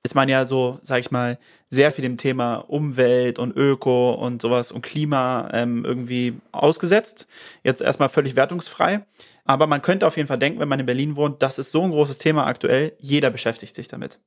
ist 0.03 0.15
man 0.15 0.29
ja 0.29 0.45
so, 0.45 0.79
sag 0.83 1.01
ich 1.01 1.11
mal, 1.11 1.39
sehr 1.69 1.91
viel 1.91 2.03
dem 2.03 2.17
Thema 2.17 2.57
Umwelt 2.57 3.39
und 3.39 3.57
Öko 3.57 4.13
und 4.15 4.41
sowas 4.41 4.71
und 4.71 4.83
Klima 4.83 5.49
ähm, 5.53 5.85
irgendwie 5.85 6.35
ausgesetzt. 6.53 7.27
Jetzt 7.65 7.81
erstmal 7.81 8.09
völlig 8.09 8.37
wertungsfrei. 8.37 9.05
Aber 9.45 9.67
man 9.67 9.83
könnte 9.83 10.07
auf 10.07 10.17
jeden 10.17 10.29
Fall 10.29 10.39
denken, 10.39 10.61
wenn 10.61 10.69
man 10.69 10.81
in 10.81 10.87
Berlin 10.87 11.17
wohnt, 11.17 11.43
das 11.43 11.59
ist 11.59 11.73
so 11.73 11.83
ein 11.83 11.91
großes 11.91 12.19
Thema 12.19 12.47
aktuell, 12.47 12.93
jeder 12.99 13.31
beschäftigt 13.31 13.75
sich 13.75 13.89
damit. 13.89 14.21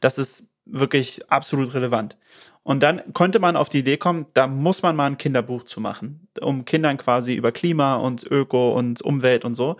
Das 0.00 0.18
ist 0.18 0.50
wirklich 0.64 1.30
absolut 1.30 1.74
relevant. 1.74 2.16
Und 2.62 2.82
dann 2.82 3.12
konnte 3.12 3.38
man 3.38 3.56
auf 3.56 3.68
die 3.68 3.78
Idee 3.78 3.96
kommen, 3.96 4.26
da 4.34 4.46
muss 4.46 4.82
man 4.82 4.96
mal 4.96 5.06
ein 5.06 5.18
Kinderbuch 5.18 5.64
zu 5.64 5.80
machen, 5.80 6.28
um 6.40 6.64
Kindern 6.64 6.98
quasi 6.98 7.34
über 7.34 7.52
Klima 7.52 7.94
und 7.94 8.24
Öko 8.24 8.72
und 8.72 9.02
Umwelt 9.02 9.44
und 9.44 9.54
so. 9.54 9.76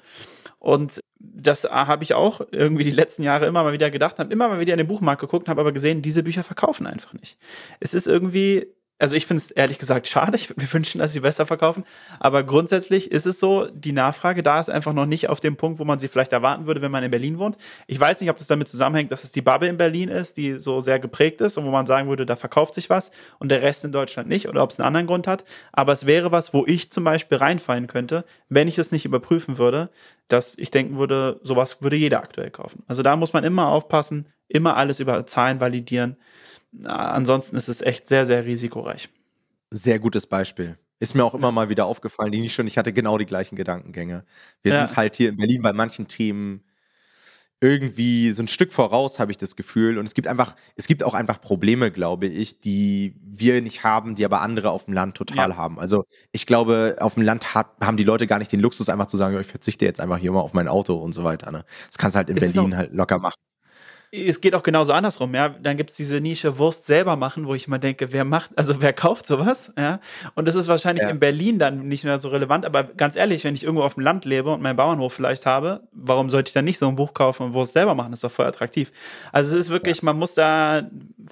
Und 0.59 1.01
das 1.19 1.65
habe 1.65 2.05
ich 2.05 2.15
auch 2.15 2.41
irgendwie 2.51 2.85
die 2.85 2.91
letzten 2.91 3.23
Jahre 3.23 3.47
immer 3.47 3.63
mal 3.63 3.73
wieder 3.73 3.91
gedacht, 3.91 4.19
habe 4.19 4.33
immer 4.33 4.49
mal 4.49 4.61
wieder 4.61 4.75
in 4.75 4.79
den 4.79 4.87
Buchmarkt 4.87 5.21
geguckt, 5.21 5.49
habe 5.49 5.61
aber 5.61 5.73
gesehen, 5.73 6.03
diese 6.03 6.23
Bücher 6.23 6.45
verkaufen 6.45 6.87
einfach 6.87 7.13
nicht. 7.15 7.39
Es 7.81 7.95
ist 7.95 8.07
irgendwie 8.07 8.67
also 8.99 9.15
ich 9.15 9.27
finde 9.27 9.43
es 9.43 9.51
ehrlich 9.51 9.79
gesagt 9.79 10.09
schade. 10.09 10.39
Mir 10.57 10.73
wünschen, 10.73 11.01
dass 11.01 11.13
sie 11.13 11.21
besser 11.21 11.47
verkaufen. 11.47 11.85
Aber 12.19 12.43
grundsätzlich 12.45 13.11
ist 13.11 13.27
es 13.27 13.39
so, 13.39 13.67
die 13.67 13.93
Nachfrage 13.93 14.43
da 14.43 14.59
ist 14.59 14.71
einfach 14.71 14.95
noch 14.95 15.07
nicht 15.07 15.29
auf 15.29 15.41
dem 15.41 15.57
Punkt, 15.57 15.79
wo 15.79 15.85
man 15.85 15.99
sie 15.99 16.09
vielleicht 16.09 16.33
erwarten 16.33 16.67
würde, 16.67 16.81
wenn 16.81 16.91
man 16.91 17.05
in 17.05 17.11
Berlin 17.11 17.39
wohnt. 17.39 17.57
Ich 17.87 18.01
weiß 18.01 18.21
nicht, 18.21 18.31
ob 18.31 18.39
das 18.39 18.47
damit 18.47 18.69
zusammenhängt, 18.69 19.13
dass 19.13 19.25
es 19.25 19.33
die 19.33 19.43
Bubble 19.43 19.69
in 19.69 19.77
Berlin 19.77 20.09
ist, 20.09 20.37
die 20.37 20.55
so 20.55 20.81
sehr 20.81 20.99
geprägt 20.99 21.41
ist 21.41 21.59
und 21.59 21.67
wo 21.67 21.71
man 21.71 21.87
sagen 21.87 22.09
würde, 22.09 22.25
da 22.25 22.37
verkauft 22.37 22.75
sich 22.75 22.89
was 22.89 23.11
und 23.39 23.51
der 23.51 23.63
Rest 23.63 23.85
in 23.85 23.93
Deutschland 23.93 24.29
nicht 24.29 24.49
oder 24.49 24.63
ob 24.63 24.71
es 24.71 24.81
einen 24.81 24.87
anderen 24.87 25.07
Grund 25.07 25.27
hat. 25.27 25.45
Aber 25.73 25.93
es 25.93 26.07
wäre 26.07 26.33
was, 26.33 26.55
wo 26.55 26.65
ich 26.67 26.91
zum 26.91 27.05
Beispiel 27.05 27.39
reinfallen 27.39 27.89
könnte, 27.89 28.25
wenn 28.49 28.69
ich 28.69 28.79
es 28.79 28.93
nicht 28.93 29.05
überprüfen 29.05 29.59
würde, 29.59 29.91
dass 30.29 30.57
ich 30.57 30.71
denken 30.71 30.97
würde, 30.97 31.39
sowas 31.43 31.83
würde 31.83 31.97
jeder 31.97 32.23
aktuell 32.23 32.51
kaufen. 32.51 32.83
Also 32.87 33.03
da 33.03 33.15
muss 33.17 33.33
man 33.33 33.45
immer 33.45 33.69
aufpassen, 33.69 34.27
immer 34.49 34.77
alles 34.77 35.01
über 35.01 35.27
Zahlen 35.27 35.61
validieren 35.61 36.17
ansonsten 36.85 37.57
ist 37.57 37.69
es 37.69 37.81
echt 37.81 38.09
sehr, 38.09 38.27
sehr 38.27 38.45
risikoreich. 38.45 39.09
Sehr 39.71 39.99
gutes 39.99 40.27
Beispiel. 40.27 40.79
Ist 40.99 41.15
mir 41.15 41.25
auch 41.25 41.35
immer 41.35 41.53
mal 41.53 41.69
wieder 41.69 41.87
aufgefallen, 41.87 42.33
die 42.33 42.41
nicht 42.41 42.59
und 42.59 42.67
ich 42.67 42.79
hatte 42.79 42.93
genau 42.93 43.19
die 43.19 43.27
gleichen 43.27 43.57
Gedankengänge. 43.57 44.25
Wir 44.63 44.73
ja. 44.73 44.87
sind 44.87 44.97
halt 44.97 45.17
hier 45.17 45.29
in 45.29 45.37
Berlin 45.37 45.61
bei 45.63 45.73
manchen 45.73 46.09
Themen 46.09 46.63
irgendwie 47.61 48.31
so 48.31 48.43
ein 48.43 48.49
Stück 48.49 48.73
voraus, 48.73 49.19
habe 49.19 49.33
ich 49.33 49.39
das 49.39 49.57
Gefühl. 49.57 49.99
Und 49.99 50.07
es 50.07 50.15
gibt 50.15 50.29
einfach, 50.29 50.55
es 50.77 50.87
gibt 50.87 51.03
auch 51.03 51.15
einfach 51.15 51.41
Probleme, 51.41 51.91
glaube 51.91 52.27
ich, 52.27 52.61
die 52.61 53.17
wir 53.23 53.63
nicht 53.63 53.83
haben, 53.83 54.15
die 54.15 54.25
aber 54.25 54.43
andere 54.43 54.71
auf 54.71 54.85
dem 54.85 54.95
Land 54.95 55.17
total 55.17 55.51
ja. 55.51 55.57
haben. 55.57 55.79
Also 55.79 56.05
ich 56.33 56.47
glaube, 56.47 56.97
auf 57.01 57.15
dem 57.15 57.23
Land 57.23 57.55
hat, 57.55 57.69
haben 57.81 57.97
die 57.97 58.05
Leute 58.05 58.27
gar 58.27 58.39
nicht 58.39 58.53
den 58.53 58.61
Luxus, 58.61 58.89
einfach 58.89 59.07
zu 59.07 59.17
sagen, 59.17 59.39
ich 59.41 59.47
verzichte 59.47 59.87
jetzt 59.87 60.01
einfach 60.01 60.19
hier 60.19 60.33
mal 60.33 60.41
auf 60.41 60.53
mein 60.53 60.69
Auto 60.69 60.97
und 60.97 61.13
so 61.13 61.25
weiter. 61.25 61.51
Ne? 61.51 61.65
Das 61.89 61.99
kannst 61.99 62.15
du 62.15 62.19
halt 62.19 62.31
in 62.31 62.37
ist 62.37 62.55
Berlin 62.55 62.77
halt 62.77 62.93
locker 62.93 63.19
machen 63.19 63.46
es 64.25 64.41
geht 64.41 64.55
auch 64.55 64.63
genauso 64.63 64.93
andersrum, 64.93 65.35
ja. 65.35 65.49
Dann 65.49 65.77
gibt 65.77 65.91
es 65.91 65.97
diese 65.97 66.21
Nische 66.21 66.59
Wurst 66.59 66.87
selber 66.87 67.17
machen, 67.17 67.47
wo 67.47 67.55
ich 67.55 67.67
immer 67.67 67.79
denke, 67.79 68.13
wer 68.13 68.25
macht, 68.25 68.51
also 68.57 68.81
wer 68.81 68.93
kauft 68.93 69.27
sowas, 69.27 69.73
ja. 69.79 70.01
Und 70.35 70.49
das 70.49 70.55
ist 70.55 70.69
wahrscheinlich 70.69 71.05
ja. 71.05 71.11
in 71.11 71.21
Berlin 71.21 71.59
dann 71.59 71.89
nicht 71.89 72.05
mehr 72.05 72.21
so 72.21 72.29
relevant, 72.29 72.65
aber 72.65 72.85
ganz 72.85 73.17
ehrlich, 73.17 73.45
wenn 73.45 73.55
ich 73.55 73.65
irgendwo 73.65 73.83
auf 73.83 73.95
dem 73.95 74.03
Land 74.03 74.25
lebe 74.25 74.53
und 74.53 74.63
meinen 74.63 74.77
Bauernhof 74.77 75.13
vielleicht 75.13 75.47
habe, 75.47 75.83
warum 75.93 76.31
sollte 76.31 76.51
ich 76.51 76.55
dann 76.55 76.65
nicht 76.65 76.79
so 76.79 76.89
ein 76.89 76.97
Buch 76.97 77.15
kaufen 77.15 77.45
und 77.45 77.53
Wurst 77.53 77.75
selber 77.75 77.95
machen? 77.95 78.11
Das 78.11 78.19
ist 78.19 78.25
doch 78.25 78.31
voll 78.31 78.47
attraktiv. 78.47 78.93
Also 79.33 79.55
es 79.55 79.67
ist 79.67 79.71
wirklich, 79.71 79.99
ja. 79.99 80.05
man 80.05 80.19
muss 80.19 80.35
da 80.35 80.89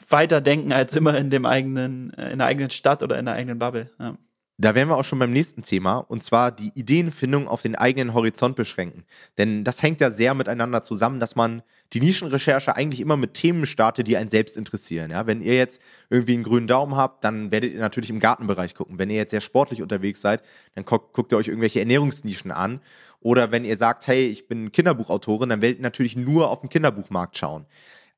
weiter 0.08 0.40
denken 0.40 0.72
als 0.72 0.94
immer 0.94 1.16
in 1.16 1.30
dem 1.30 1.46
eigenen, 1.46 2.10
in 2.10 2.38
der 2.38 2.46
eigenen 2.46 2.70
Stadt 2.70 3.02
oder 3.02 3.18
in 3.18 3.24
der 3.24 3.34
eigenen 3.34 3.58
Bubble. 3.58 3.90
Ja. 3.98 4.16
Da 4.56 4.76
wären 4.76 4.88
wir 4.88 4.96
auch 4.96 5.04
schon 5.04 5.18
beim 5.18 5.32
nächsten 5.32 5.62
Thema, 5.62 5.98
und 5.98 6.22
zwar 6.22 6.52
die 6.52 6.70
Ideenfindung 6.76 7.48
auf 7.48 7.62
den 7.62 7.74
eigenen 7.74 8.14
Horizont 8.14 8.54
beschränken. 8.54 9.04
Denn 9.36 9.64
das 9.64 9.82
hängt 9.82 10.00
ja 10.00 10.12
sehr 10.12 10.32
miteinander 10.34 10.80
zusammen, 10.82 11.18
dass 11.18 11.34
man 11.34 11.62
die 11.92 12.00
Nischenrecherche 12.00 12.76
eigentlich 12.76 13.00
immer 13.00 13.16
mit 13.16 13.34
Themen 13.34 13.66
startet, 13.66 14.06
die 14.06 14.16
einen 14.16 14.30
selbst 14.30 14.56
interessieren. 14.56 15.10
Ja? 15.10 15.26
Wenn 15.26 15.42
ihr 15.42 15.56
jetzt 15.56 15.82
irgendwie 16.08 16.34
einen 16.34 16.44
grünen 16.44 16.68
Daumen 16.68 16.94
habt, 16.94 17.24
dann 17.24 17.50
werdet 17.50 17.72
ihr 17.72 17.80
natürlich 17.80 18.10
im 18.10 18.20
Gartenbereich 18.20 18.76
gucken. 18.76 18.96
Wenn 18.96 19.10
ihr 19.10 19.16
jetzt 19.16 19.32
sehr 19.32 19.40
sportlich 19.40 19.82
unterwegs 19.82 20.20
seid, 20.20 20.42
dann 20.76 20.84
guckt, 20.84 21.32
ihr 21.32 21.36
euch 21.36 21.48
irgendwelche 21.48 21.80
Ernährungsnischen 21.80 22.52
an. 22.52 22.80
Oder 23.18 23.50
wenn 23.50 23.64
ihr 23.64 23.76
sagt, 23.76 24.06
hey, 24.06 24.28
ich 24.28 24.46
bin 24.46 24.70
Kinderbuchautorin, 24.70 25.48
dann 25.48 25.62
werdet 25.62 25.78
ihr 25.78 25.82
natürlich 25.82 26.14
nur 26.14 26.48
auf 26.50 26.60
den 26.60 26.70
Kinderbuchmarkt 26.70 27.36
schauen. 27.36 27.66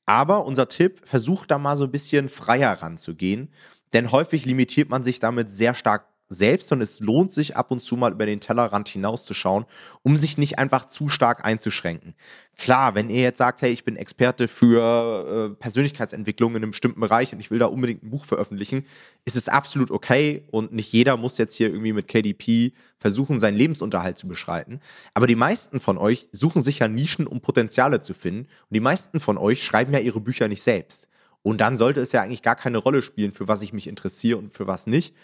Aber 0.04 0.44
unser 0.44 0.68
Tipp, 0.68 1.00
versucht 1.04 1.50
da 1.50 1.56
mal 1.56 1.76
so 1.76 1.84
ein 1.84 1.90
bisschen 1.90 2.28
freier 2.28 2.74
ranzugehen. 2.74 3.48
Denn 3.94 4.12
häufig 4.12 4.44
limitiert 4.44 4.90
man 4.90 5.02
sich 5.02 5.18
damit 5.18 5.50
sehr 5.50 5.74
stark 5.74 6.04
selbst 6.28 6.72
und 6.72 6.80
es 6.80 7.00
lohnt 7.00 7.32
sich 7.32 7.56
ab 7.56 7.70
und 7.70 7.78
zu 7.78 7.96
mal 7.96 8.12
über 8.12 8.26
den 8.26 8.40
Tellerrand 8.40 8.88
hinauszuschauen, 8.88 9.64
um 10.02 10.16
sich 10.16 10.38
nicht 10.38 10.58
einfach 10.58 10.86
zu 10.86 11.08
stark 11.08 11.44
einzuschränken. 11.44 12.14
Klar, 12.56 12.94
wenn 12.94 13.10
ihr 13.10 13.20
jetzt 13.20 13.38
sagt, 13.38 13.62
hey, 13.62 13.70
ich 13.70 13.84
bin 13.84 13.96
Experte 13.96 14.48
für 14.48 15.50
äh, 15.52 15.54
Persönlichkeitsentwicklung 15.56 16.52
in 16.52 16.62
einem 16.62 16.70
bestimmten 16.70 17.00
Bereich 17.00 17.32
und 17.32 17.40
ich 17.40 17.50
will 17.50 17.58
da 17.58 17.66
unbedingt 17.66 18.02
ein 18.02 18.10
Buch 18.10 18.24
veröffentlichen, 18.24 18.86
ist 19.24 19.36
es 19.36 19.48
absolut 19.48 19.90
okay 19.90 20.44
und 20.50 20.72
nicht 20.72 20.92
jeder 20.92 21.16
muss 21.16 21.38
jetzt 21.38 21.54
hier 21.54 21.68
irgendwie 21.68 21.92
mit 21.92 22.08
KDP 22.08 22.72
versuchen, 22.98 23.38
seinen 23.38 23.56
Lebensunterhalt 23.56 24.18
zu 24.18 24.26
beschreiten. 24.26 24.80
Aber 25.14 25.26
die 25.26 25.36
meisten 25.36 25.80
von 25.80 25.98
euch 25.98 26.28
suchen 26.32 26.62
sich 26.62 26.80
ja 26.80 26.88
Nischen, 26.88 27.26
um 27.26 27.40
Potenziale 27.40 28.00
zu 28.00 28.14
finden 28.14 28.46
und 28.46 28.74
die 28.74 28.80
meisten 28.80 29.20
von 29.20 29.38
euch 29.38 29.62
schreiben 29.62 29.92
ja 29.92 30.00
ihre 30.00 30.20
Bücher 30.20 30.48
nicht 30.48 30.62
selbst. 30.62 31.08
Und 31.46 31.60
dann 31.60 31.76
sollte 31.76 32.00
es 32.00 32.10
ja 32.10 32.22
eigentlich 32.22 32.42
gar 32.42 32.56
keine 32.56 32.78
Rolle 32.78 33.02
spielen, 33.02 33.32
für 33.32 33.46
was 33.46 33.62
ich 33.62 33.72
mich 33.72 33.86
interessiere 33.86 34.36
und 34.36 34.52
für 34.52 34.66
was 34.66 34.88
nicht. 34.88 35.14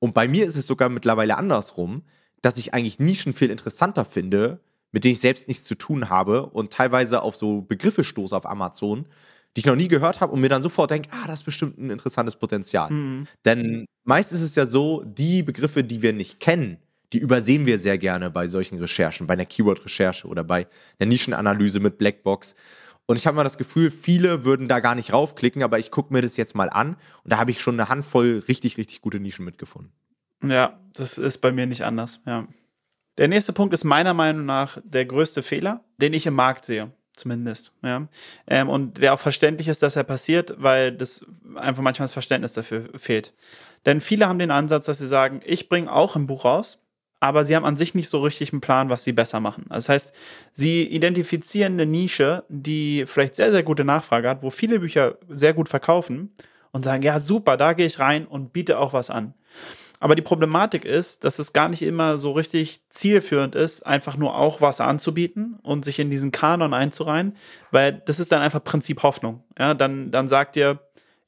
Und 0.00 0.14
bei 0.14 0.26
mir 0.26 0.46
ist 0.46 0.56
es 0.56 0.66
sogar 0.66 0.88
mittlerweile 0.88 1.36
andersrum, 1.36 2.02
dass 2.42 2.56
ich 2.56 2.74
eigentlich 2.74 2.98
Nischen 2.98 3.32
viel 3.32 3.50
interessanter 3.50 4.04
finde, 4.04 4.60
mit 4.92 5.04
denen 5.04 5.12
ich 5.12 5.20
selbst 5.20 5.46
nichts 5.46 5.64
zu 5.64 5.76
tun 5.76 6.10
habe 6.10 6.46
und 6.46 6.72
teilweise 6.72 7.22
auf 7.22 7.36
so 7.36 7.62
Begriffe 7.62 8.02
stoße 8.02 8.36
auf 8.36 8.46
Amazon, 8.46 9.06
die 9.56 9.60
ich 9.60 9.66
noch 9.66 9.76
nie 9.76 9.88
gehört 9.88 10.20
habe 10.20 10.32
und 10.32 10.40
mir 10.40 10.48
dann 10.48 10.62
sofort 10.62 10.90
denke, 10.90 11.10
ah, 11.12 11.26
das 11.26 11.40
ist 11.40 11.44
bestimmt 11.44 11.78
ein 11.78 11.90
interessantes 11.90 12.36
Potenzial. 12.36 12.90
Mhm. 12.90 13.26
Denn 13.44 13.86
meist 14.04 14.32
ist 14.32 14.42
es 14.42 14.54
ja 14.54 14.66
so, 14.66 15.02
die 15.04 15.42
Begriffe, 15.42 15.84
die 15.84 16.02
wir 16.02 16.12
nicht 16.12 16.40
kennen, 16.40 16.78
die 17.12 17.18
übersehen 17.18 17.66
wir 17.66 17.78
sehr 17.78 17.98
gerne 17.98 18.30
bei 18.30 18.46
solchen 18.46 18.78
Recherchen, 18.78 19.26
bei 19.26 19.34
einer 19.34 19.44
Keyword-Recherche 19.44 20.26
oder 20.28 20.44
bei 20.44 20.66
der 21.00 21.08
Nischenanalyse 21.08 21.80
mit 21.80 21.98
Blackbox. 21.98 22.54
Und 23.06 23.16
ich 23.16 23.26
habe 23.26 23.36
mal 23.36 23.44
das 23.44 23.58
Gefühl, 23.58 23.90
viele 23.90 24.44
würden 24.44 24.68
da 24.68 24.80
gar 24.80 24.94
nicht 24.94 25.12
raufklicken, 25.12 25.62
aber 25.62 25.78
ich 25.78 25.90
gucke 25.90 26.12
mir 26.12 26.22
das 26.22 26.36
jetzt 26.36 26.54
mal 26.54 26.70
an 26.70 26.96
und 27.24 27.32
da 27.32 27.38
habe 27.38 27.50
ich 27.50 27.60
schon 27.60 27.78
eine 27.78 27.88
Handvoll 27.88 28.44
richtig, 28.46 28.76
richtig 28.76 29.00
gute 29.00 29.18
Nischen 29.18 29.44
mitgefunden. 29.44 29.92
Ja, 30.42 30.78
das 30.94 31.18
ist 31.18 31.38
bei 31.38 31.52
mir 31.52 31.66
nicht 31.66 31.84
anders, 31.84 32.20
ja. 32.26 32.46
Der 33.18 33.28
nächste 33.28 33.52
Punkt 33.52 33.74
ist 33.74 33.84
meiner 33.84 34.14
Meinung 34.14 34.46
nach 34.46 34.78
der 34.82 35.04
größte 35.04 35.42
Fehler, 35.42 35.84
den 35.98 36.14
ich 36.14 36.26
im 36.26 36.34
Markt 36.34 36.64
sehe, 36.64 36.92
zumindest. 37.14 37.72
Ja. 37.82 38.08
Ähm, 38.46 38.68
und 38.68 39.02
der 39.02 39.12
auch 39.12 39.20
verständlich 39.20 39.68
ist, 39.68 39.82
dass 39.82 39.96
er 39.96 40.04
passiert, 40.04 40.54
weil 40.58 40.92
das 40.92 41.26
einfach 41.56 41.82
manchmal 41.82 42.04
das 42.04 42.14
Verständnis 42.14 42.54
dafür 42.54 42.88
fehlt. 42.96 43.34
Denn 43.84 44.00
viele 44.00 44.26
haben 44.26 44.38
den 44.38 44.50
Ansatz, 44.50 44.86
dass 44.86 44.98
sie 44.98 45.06
sagen, 45.06 45.40
ich 45.44 45.68
bringe 45.68 45.92
auch 45.92 46.16
ein 46.16 46.26
Buch 46.26 46.44
raus, 46.44 46.82
aber 47.20 47.44
sie 47.44 47.54
haben 47.54 47.66
an 47.66 47.76
sich 47.76 47.94
nicht 47.94 48.08
so 48.08 48.20
richtig 48.20 48.52
einen 48.52 48.62
Plan, 48.62 48.88
was 48.88 49.04
sie 49.04 49.12
besser 49.12 49.40
machen. 49.40 49.66
Das 49.68 49.88
heißt, 49.90 50.12
sie 50.52 50.84
identifizieren 50.84 51.74
eine 51.74 51.86
Nische, 51.86 52.44
die 52.48 53.04
vielleicht 53.06 53.36
sehr, 53.36 53.52
sehr 53.52 53.62
gute 53.62 53.84
Nachfrage 53.84 54.28
hat, 54.28 54.42
wo 54.42 54.50
viele 54.50 54.80
Bücher 54.80 55.18
sehr 55.28 55.52
gut 55.52 55.68
verkaufen 55.68 56.32
und 56.72 56.84
sagen, 56.84 57.02
ja, 57.02 57.20
super, 57.20 57.58
da 57.58 57.74
gehe 57.74 57.86
ich 57.86 57.98
rein 57.98 58.26
und 58.26 58.52
biete 58.54 58.78
auch 58.78 58.94
was 58.94 59.10
an. 59.10 59.34
Aber 60.02 60.16
die 60.16 60.22
Problematik 60.22 60.86
ist, 60.86 61.24
dass 61.24 61.38
es 61.38 61.52
gar 61.52 61.68
nicht 61.68 61.82
immer 61.82 62.16
so 62.16 62.32
richtig 62.32 62.88
zielführend 62.88 63.54
ist, 63.54 63.86
einfach 63.86 64.16
nur 64.16 64.34
auch 64.34 64.62
was 64.62 64.80
anzubieten 64.80 65.58
und 65.62 65.84
sich 65.84 65.98
in 65.98 66.10
diesen 66.10 66.32
Kanon 66.32 66.72
einzureihen, 66.72 67.36
weil 67.70 68.00
das 68.06 68.18
ist 68.18 68.32
dann 68.32 68.40
einfach 68.40 68.64
Prinzip 68.64 69.02
Hoffnung. 69.02 69.44
Ja, 69.58 69.74
dann, 69.74 70.10
dann 70.10 70.26
sagt 70.26 70.56
ihr, 70.56 70.78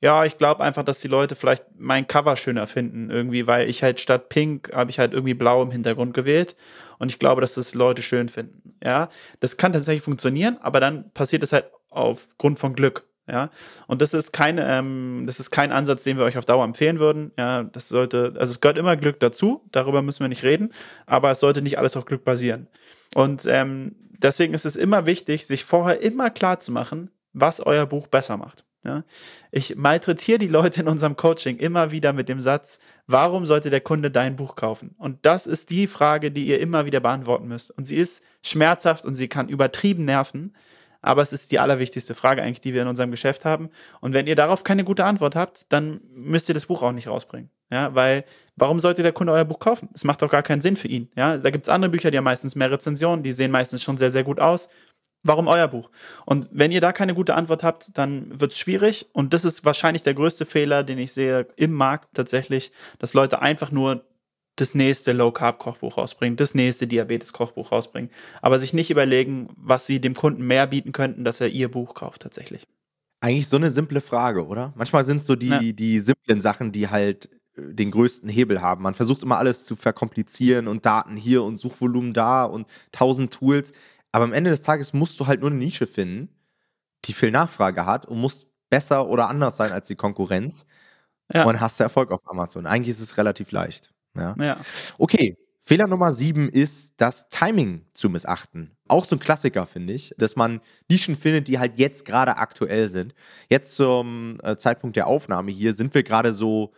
ja, 0.03 0.25
ich 0.25 0.37
glaube 0.37 0.65
einfach, 0.65 0.83
dass 0.83 1.01
die 1.01 1.09
Leute 1.09 1.37
vielleicht 1.37 1.65
mein 1.79 2.09
Cover 2.09 2.35
schöner 2.35 2.67
finden, 2.67 3.09
irgendwie, 3.09 3.47
weil 3.47 3.71
ich 3.71 3.85
halt 3.85 4.01
statt 4.01 4.29
Pink 4.29 4.73
habe 4.75 4.91
ich 4.91 4.99
halt 4.99 5.13
irgendwie 5.13 5.35
Blau 5.35 5.63
im 5.63 5.71
Hintergrund 5.71 6.13
gewählt. 6.13 6.57
Und 6.99 7.09
ich 7.09 7.21
glaube, 7.21 7.41
dass 7.41 7.55
das 7.55 7.75
Leute 7.75 8.03
schön 8.03 8.29
finden. 8.29 8.75
Ja, 8.83 9.09
das 9.39 9.57
kann 9.57 9.73
tatsächlich 9.73 10.03
funktionieren, 10.03 10.59
aber 10.61 10.81
dann 10.81 11.13
passiert 11.13 11.45
es 11.45 11.53
halt 11.53 11.67
aufgrund 11.89 12.59
von 12.59 12.75
Glück. 12.75 13.05
Ja, 13.29 13.51
und 13.87 14.03
das 14.03 14.13
ist 14.13 14.33
keine, 14.33 14.67
ähm, 14.69 15.23
das 15.27 15.39
ist 15.39 15.53
kein 15.53 15.71
Ansatz, 15.71 16.03
den 16.03 16.19
wir 16.19 16.25
euch 16.25 16.37
auf 16.37 16.45
Dauer 16.45 16.65
empfehlen 16.65 16.99
würden. 16.99 17.31
Ja, 17.39 17.63
das 17.63 17.89
sollte, 17.89 18.35
also 18.37 18.53
es 18.53 18.61
gehört 18.61 18.79
immer 18.79 18.97
Glück 18.97 19.21
dazu, 19.21 19.63
darüber 19.71 20.03
müssen 20.03 20.25
wir 20.25 20.29
nicht 20.29 20.43
reden, 20.43 20.73
aber 21.07 21.31
es 21.31 21.39
sollte 21.39 21.63
nicht 21.63 21.79
alles 21.79 21.97
auf 21.97 22.07
Glück 22.07 22.25
basieren. 22.25 22.67
Und 23.15 23.47
ähm, 23.47 23.95
deswegen 24.11 24.53
ist 24.53 24.67
es 24.67 24.75
immer 24.75 25.07
wichtig, 25.07 25.47
sich 25.47 25.65
vorher 25.65 26.03
immer 26.03 26.31
klar 26.31 26.59
zu 26.59 26.73
machen, 26.73 27.11
was 27.33 27.61
euer 27.61 27.87
Buch 27.87 28.09
besser 28.09 28.37
macht. 28.37 28.65
Ja? 28.85 29.05
Ich 29.51 29.77
malträtiere 29.77 30.39
die 30.39 30.49
Leute 30.49 30.81
in 30.81 30.89
unserem 30.89 31.17
Coaching 31.17 31.57
immer 31.59 31.91
wieder 31.91 32.13
mit 32.13 32.29
dem 32.29 32.41
Satz, 32.41 32.81
warum 33.07 33.47
sollte 33.47 33.71
der 33.71 33.81
Kunde 33.81 34.11
dein 34.11 34.37
Buch 34.37 34.57
kaufen? 34.57 34.95
Und 34.99 35.25
das 35.25 35.47
ist 35.47 35.71
die 35.71 35.87
Frage, 35.87 36.31
die 36.31 36.47
ihr 36.47 36.61
immer 36.61 36.85
wieder 36.85 37.01
beantworten 37.01 37.49
müsst. 37.49 37.71
Und 37.71 37.87
sie 37.87 37.97
ist 37.97 38.25
schmerzhaft 38.43 39.05
und 39.05 39.15
sie 39.15 39.29
kann 39.29 39.49
übertrieben 39.49 40.05
nerven, 40.05 40.55
aber 41.01 41.23
es 41.23 41.33
ist 41.33 41.51
die 41.51 41.59
allerwichtigste 41.59 42.15
Frage 42.15 42.43
eigentlich, 42.43 42.61
die 42.61 42.75
wir 42.75 42.83
in 42.83 42.89
unserem 42.89 43.11
Geschäft 43.11 43.45
haben. 43.45 43.71
Und 44.01 44.15
wenn 44.15 44.29
ihr 44.29 44.37
darauf 44.37 44.63
keine 44.63 44.85
gute 44.85 45.05
Antwort 45.05 45.35
habt, 45.35 45.73
dann 45.73 46.01
müsst 46.15 46.49
ihr 46.49 46.55
das 46.55 46.67
Buch 46.67 46.83
auch 46.83 46.93
nicht 46.93 47.09
rausbringen. 47.09 47.51
Ja, 47.73 47.95
weil 47.95 48.25
warum 48.55 48.81
sollte 48.81 49.03
der 49.03 49.13
Kunde 49.13 49.33
euer 49.33 49.45
Buch 49.45 49.59
kaufen? 49.59 49.89
Es 49.95 50.05
macht 50.05 50.23
doch 50.23 50.31
gar 50.31 50.43
keinen 50.43 50.61
Sinn 50.61 50.77
für 50.77 50.89
ihn. 50.89 51.11
Ja, 51.17 51.39
da 51.39 51.51
gibt 51.51 51.65
es 51.65 51.69
andere 51.71 51.91
Bücher, 51.91 52.11
die 52.11 52.19
haben 52.19 52.25
meistens 52.25 52.55
mehr 52.55 52.71
Rezensionen, 52.71 53.23
die 53.23 53.33
sehen 53.33 53.51
meistens 53.51 53.83
schon 53.83 53.97
sehr, 53.97 54.11
sehr 54.11 54.25
gut 54.25 54.41
aus. 54.41 54.69
Warum 55.25 55.47
euer 55.47 55.69
Buch? 55.69 55.91
Und 56.27 56.49
wenn 56.51 56.73
ihr 56.73 56.81
da 56.81 56.93
keine 56.93 57.15
gute 57.15 57.35
Antwort 57.35 57.63
habt, 57.63 57.97
dann 57.97 58.41
wird 58.41 58.53
es 58.53 58.59
schwierig. 58.59 59.07
Und 59.13 59.33
das 59.33 59.45
ist 59.45 59.65
wahrscheinlich 59.65 60.03
der 60.03 60.15
größte 60.15 60.47
Fehler, 60.47 60.83
den 60.83 60.99
ich 60.99 61.13
sehe 61.13 61.47
im 61.57 61.73
Markt 61.73 62.09
tatsächlich, 62.15 62.73
dass 62.99 63.15
Leute 63.15 63.41
einfach 63.41 63.71
nur 63.71 64.05
das 64.57 64.75
nächste 64.75 65.13
Low-Carb-Kochbuch 65.13 65.97
rausbringen, 65.97 66.37
das 66.37 66.55
nächste 66.55 66.87
Diabetes-Kochbuch 66.87 67.73
rausbringen, 67.73 68.11
aber 68.43 68.59
sich 68.59 68.73
nicht 68.73 68.91
überlegen, 68.91 69.49
was 69.57 69.87
sie 69.87 70.01
dem 70.01 70.15
Kunden 70.15 70.47
mehr 70.47 70.67
bieten 70.67 70.93
könnten, 70.93 71.25
dass 71.25 71.41
er 71.41 71.49
ihr 71.49 71.71
Buch 71.71 71.95
kauft 71.95 72.23
tatsächlich. 72.23 72.67
Eigentlich 73.21 73.49
so 73.49 73.57
eine 73.57 73.71
simple 73.71 74.01
Frage, 74.01 74.47
oder? 74.47 74.73
Manchmal 74.77 75.05
sind 75.05 75.19
es 75.19 75.27
so 75.27 75.37
die, 75.37 75.49
ja. 75.49 75.61
die 75.61 76.01
simplen 76.01 76.41
Sachen, 76.41 76.73
die 76.73 76.89
halt 76.89 77.31
äh, 77.57 77.73
den 77.73 77.93
größten 77.93 78.29
Hebel 78.29 78.61
haben. 78.61 78.83
Man 78.83 78.95
versucht 78.95 79.23
immer 79.23 79.39
alles 79.39 79.65
zu 79.65 79.77
verkomplizieren 79.77 80.69
und 80.69 80.85
Daten 80.85 81.17
hier 81.17 81.45
und 81.45 81.57
Suchvolumen 81.57 82.13
da 82.13 82.45
und 82.45 82.67
tausend 82.91 83.33
Tools. 83.33 83.73
Aber 84.13 84.25
am 84.25 84.33
Ende 84.33 84.51
des 84.51 84.63
Tages 84.63 84.93
musst 84.93 85.19
du 85.19 85.27
halt 85.27 85.41
nur 85.41 85.51
eine 85.51 85.59
Nische 85.59 85.87
finden, 85.87 86.29
die 87.07 87.15
viel 87.15 87.31
Nachfrage 87.31 87.87
hat 87.87 88.07
und 88.07 88.19
musst 88.21 88.49
besser 88.71 89.09
oder 89.09 89.29
anders 89.29 89.57
sein 89.57 89.73
als 89.73 89.89
die 89.89 89.97
Konkurrenz. 89.97 90.67
Ja. 91.33 91.45
Und 91.45 91.61
hast 91.61 91.81
du 91.81 91.85
Erfolg 91.85 92.11
auf 92.11 92.21
Amazon. 92.27 92.67
Eigentlich 92.67 92.91
ist 92.91 93.01
es 93.01 93.17
relativ 93.17 93.53
leicht. 93.53 93.93
Ja. 94.15 94.35
ja. 94.39 94.61
Okay. 94.99 95.37
Fehler 95.65 95.87
Nummer 95.87 96.13
sieben 96.13 96.49
ist, 96.49 96.95
das 96.97 97.29
Timing 97.29 97.87
zu 97.95 98.11
missachten. 98.11 98.73
Auch 98.89 99.05
so 99.05 99.15
ein 99.15 99.21
Klassiker, 99.21 99.65
finde 99.65 99.93
ich, 99.93 100.13
dass 100.19 100.35
man 100.35 100.61
Nischen 100.91 101.15
findet, 101.17 101.47
die 101.47 101.61
halt 101.61 101.79
jetzt 101.79 102.05
gerade 102.05 102.37
aktuell 102.37 102.89
sind. 102.89 103.15
Jetzt 103.49 103.77
zum 103.77 104.41
äh, 104.43 104.57
Zeitpunkt 104.57 104.97
der 104.97 105.07
Aufnahme 105.07 105.53
hier 105.53 105.73
sind 105.73 105.95
wir 105.95 106.03
gerade 106.03 106.35
so 106.35 106.73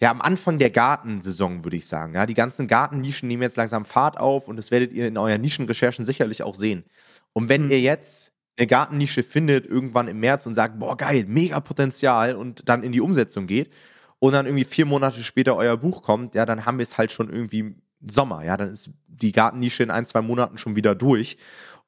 ja, 0.00 0.10
am 0.10 0.20
Anfang 0.20 0.58
der 0.58 0.70
Gartensaison, 0.70 1.64
würde 1.64 1.76
ich 1.76 1.86
sagen. 1.86 2.14
Ja, 2.14 2.24
die 2.24 2.34
ganzen 2.34 2.68
Gartennischen 2.68 3.26
nehmen 3.26 3.42
jetzt 3.42 3.56
langsam 3.56 3.84
Fahrt 3.84 4.18
auf 4.18 4.46
und 4.46 4.56
das 4.56 4.70
werdet 4.70 4.92
ihr 4.92 5.08
in 5.08 5.18
euren 5.18 5.40
Nischenrecherchen 5.40 6.04
sicherlich 6.04 6.42
auch 6.42 6.54
sehen. 6.54 6.84
Und 7.32 7.48
wenn 7.48 7.64
mhm. 7.64 7.70
ihr 7.70 7.80
jetzt 7.80 8.32
eine 8.56 8.66
Gartennische 8.66 9.22
findet, 9.22 9.66
irgendwann 9.66 10.08
im 10.08 10.20
März 10.20 10.46
und 10.46 10.54
sagt, 10.54 10.78
boah, 10.78 10.96
geil, 10.96 11.24
mega 11.26 11.60
Potenzial 11.60 12.36
und 12.36 12.68
dann 12.68 12.82
in 12.82 12.92
die 12.92 13.00
Umsetzung 13.00 13.46
geht 13.46 13.72
und 14.18 14.32
dann 14.32 14.46
irgendwie 14.46 14.64
vier 14.64 14.86
Monate 14.86 15.22
später 15.24 15.56
euer 15.56 15.76
Buch 15.76 16.02
kommt, 16.02 16.34
ja, 16.34 16.46
dann 16.46 16.64
haben 16.64 16.78
wir 16.78 16.84
es 16.84 16.98
halt 16.98 17.10
schon 17.10 17.30
irgendwie 17.30 17.74
Sommer, 18.06 18.44
ja, 18.44 18.56
dann 18.56 18.70
ist 18.70 18.90
die 19.08 19.32
Gartennische 19.32 19.82
in 19.82 19.90
ein, 19.90 20.06
zwei 20.06 20.22
Monaten 20.22 20.58
schon 20.58 20.76
wieder 20.76 20.94
durch 20.94 21.38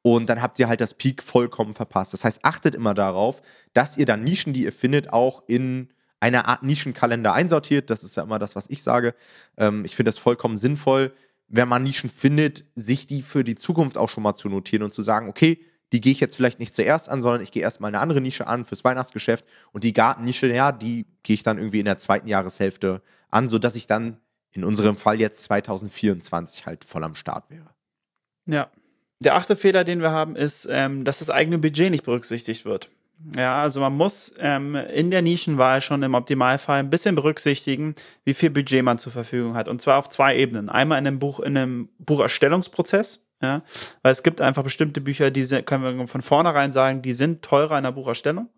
und 0.02 0.29
dann 0.29 0.43
habt 0.43 0.59
ihr 0.59 0.69
halt 0.69 0.81
das 0.81 0.95
Peak 0.95 1.23
vollkommen 1.23 1.75
verpasst. 1.75 2.12
Das 2.12 2.25
heißt, 2.25 2.45
achtet 2.45 2.75
immer 2.75 2.95
darauf, 2.95 3.43
dass 3.75 3.97
ihr 3.97 4.07
dann 4.07 4.23
Nischen, 4.23 4.52
die 4.52 4.64
ihr 4.64 4.73
findet, 4.73 5.12
auch 5.12 5.43
in 5.47 5.93
einer 6.20 6.46
Art 6.46 6.62
Nischenkalender 6.62 7.32
einsortiert. 7.32 7.90
Das 7.90 8.04
ist 8.04 8.16
ja 8.16 8.22
immer 8.22 8.38
das, 8.38 8.54
was 8.54 8.68
ich 8.68 8.82
sage. 8.82 9.14
Ähm, 9.56 9.84
ich 9.84 9.96
finde 9.96 10.08
das 10.08 10.18
vollkommen 10.18 10.56
sinnvoll, 10.56 11.12
wenn 11.48 11.68
man 11.68 11.82
Nischen 11.82 12.10
findet, 12.10 12.64
sich 12.74 13.06
die 13.06 13.22
für 13.22 13.42
die 13.42 13.56
Zukunft 13.56 13.98
auch 13.98 14.08
schon 14.08 14.22
mal 14.22 14.34
zu 14.34 14.48
notieren 14.48 14.84
und 14.84 14.92
zu 14.92 15.02
sagen, 15.02 15.28
okay, 15.28 15.64
die 15.92 16.00
gehe 16.00 16.12
ich 16.12 16.20
jetzt 16.20 16.36
vielleicht 16.36 16.60
nicht 16.60 16.74
zuerst 16.74 17.08
an, 17.08 17.20
sondern 17.22 17.42
ich 17.42 17.50
gehe 17.50 17.62
erstmal 17.62 17.88
eine 17.88 17.98
andere 17.98 18.20
Nische 18.20 18.46
an 18.46 18.64
fürs 18.64 18.84
Weihnachtsgeschäft 18.84 19.44
und 19.72 19.82
die 19.82 19.92
Gartennische, 19.92 20.46
ja, 20.46 20.70
die 20.70 21.06
gehe 21.24 21.34
ich 21.34 21.42
dann 21.42 21.58
irgendwie 21.58 21.80
in 21.80 21.84
der 21.84 21.98
zweiten 21.98 22.28
Jahreshälfte 22.28 23.02
an, 23.30 23.48
sodass 23.48 23.74
ich 23.74 23.88
dann 23.88 24.18
in 24.52 24.64
unserem 24.64 24.96
Fall 24.96 25.20
jetzt 25.20 25.44
2024 25.44 26.66
halt 26.66 26.84
voll 26.84 27.02
am 27.02 27.14
Start 27.14 27.50
wäre. 27.50 27.70
Ja. 28.46 28.70
Der 29.22 29.34
achte 29.34 29.54
Fehler, 29.54 29.84
den 29.84 30.00
wir 30.00 30.12
haben, 30.12 30.34
ist, 30.34 30.66
ähm, 30.70 31.04
dass 31.04 31.18
das 31.18 31.28
eigene 31.28 31.58
Budget 31.58 31.90
nicht 31.90 32.04
berücksichtigt 32.04 32.64
wird. 32.64 32.90
Ja, 33.36 33.60
also 33.60 33.80
man 33.80 33.94
muss 33.94 34.34
ähm, 34.38 34.74
in 34.74 35.10
der 35.10 35.20
Nischenwahl 35.20 35.82
schon 35.82 36.02
im 36.02 36.14
Optimalfall 36.14 36.78
ein 36.78 36.90
bisschen 36.90 37.14
berücksichtigen, 37.14 37.94
wie 38.24 38.32
viel 38.32 38.50
Budget 38.50 38.82
man 38.82 38.98
zur 38.98 39.12
Verfügung 39.12 39.54
hat. 39.54 39.68
Und 39.68 39.82
zwar 39.82 39.98
auf 39.98 40.08
zwei 40.08 40.36
Ebenen. 40.36 40.70
Einmal 40.70 40.98
in 40.98 41.06
einem 41.06 41.18
Buch, 41.18 41.40
in 41.40 41.56
einem 41.56 41.90
Bucherstellungsprozess, 41.98 43.26
ja, 43.42 43.62
weil 44.02 44.12
es 44.12 44.22
gibt 44.22 44.40
einfach 44.40 44.62
bestimmte 44.62 45.00
Bücher, 45.00 45.30
die 45.30 45.44
sind, 45.44 45.66
können 45.66 45.98
wir 45.98 46.08
von 46.08 46.22
vornherein 46.22 46.72
sagen, 46.72 47.02
die 47.02 47.12
sind 47.12 47.42
teurer 47.42 47.76
in 47.76 47.84
der 47.84 47.92
Bucherstellung, 47.92 48.48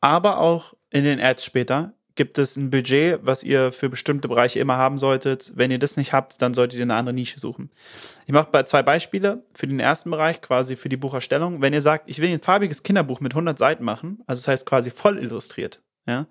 aber 0.00 0.38
auch 0.38 0.74
in 0.90 1.04
den 1.04 1.20
Ads 1.20 1.44
später 1.44 1.92
gibt 2.18 2.36
es 2.36 2.56
ein 2.56 2.70
Budget, 2.70 3.20
was 3.22 3.44
ihr 3.44 3.70
für 3.70 3.88
bestimmte 3.88 4.26
Bereiche 4.26 4.58
immer 4.58 4.76
haben 4.76 4.98
solltet. 4.98 5.52
Wenn 5.54 5.70
ihr 5.70 5.78
das 5.78 5.96
nicht 5.96 6.12
habt, 6.12 6.42
dann 6.42 6.52
solltet 6.52 6.76
ihr 6.76 6.82
eine 6.82 6.96
andere 6.96 7.14
Nische 7.14 7.38
suchen. 7.38 7.70
Ich 8.26 8.32
mache 8.32 8.64
zwei 8.64 8.82
Beispiele 8.82 9.44
für 9.54 9.68
den 9.68 9.78
ersten 9.78 10.10
Bereich, 10.10 10.42
quasi 10.42 10.74
für 10.74 10.88
die 10.88 10.96
Bucherstellung. 10.96 11.62
Wenn 11.62 11.72
ihr 11.72 11.80
sagt, 11.80 12.10
ich 12.10 12.20
will 12.20 12.28
ein 12.28 12.42
farbiges 12.42 12.82
Kinderbuch 12.82 13.20
mit 13.20 13.32
100 13.34 13.56
Seiten 13.56 13.84
machen, 13.84 14.20
also 14.26 14.40
das 14.40 14.48
heißt 14.48 14.66
quasi 14.66 14.90
voll 14.90 15.18
illustriert, 15.18 15.80
ja, 16.08 16.26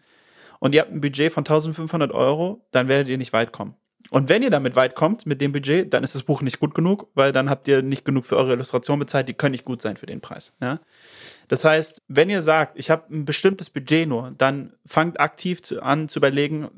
und 0.60 0.76
ihr 0.76 0.82
habt 0.82 0.92
ein 0.92 1.00
Budget 1.00 1.32
von 1.32 1.42
1500 1.42 2.12
Euro, 2.12 2.68
dann 2.72 2.90
werdet 2.90 3.08
ihr 3.08 3.18
nicht 3.18 3.32
weit 3.32 3.54
kommen. 3.54 3.76
Und 4.10 4.30
wenn 4.30 4.42
ihr 4.42 4.50
damit 4.50 4.76
weit 4.76 4.96
kommt 4.96 5.26
mit 5.26 5.42
dem 5.42 5.52
Budget, 5.52 5.94
dann 5.94 6.04
ist 6.04 6.16
das 6.16 6.24
Buch 6.24 6.42
nicht 6.42 6.60
gut 6.60 6.74
genug, 6.74 7.08
weil 7.14 7.32
dann 7.32 7.50
habt 7.50 7.68
ihr 7.68 7.82
nicht 7.82 8.06
genug 8.06 8.26
für 8.26 8.38
eure 8.38 8.54
Illustration 8.54 9.00
bezahlt, 9.00 9.28
die 9.28 9.34
können 9.34 9.52
nicht 9.52 9.66
gut 9.66 9.82
sein 9.82 9.98
für 9.98 10.06
den 10.06 10.22
Preis. 10.22 10.54
Ja? 10.62 10.80
Das 11.48 11.64
heißt, 11.64 12.02
wenn 12.08 12.30
ihr 12.30 12.42
sagt, 12.42 12.78
ich 12.78 12.90
habe 12.90 13.14
ein 13.14 13.26
bestimmtes 13.26 13.70
Budget 13.70 14.08
nur, 14.08 14.34
dann 14.38 14.74
fangt 14.86 15.20
aktiv 15.20 15.62
zu, 15.62 15.82
an 15.82 16.10
zu 16.10 16.20
überlegen, 16.20 16.70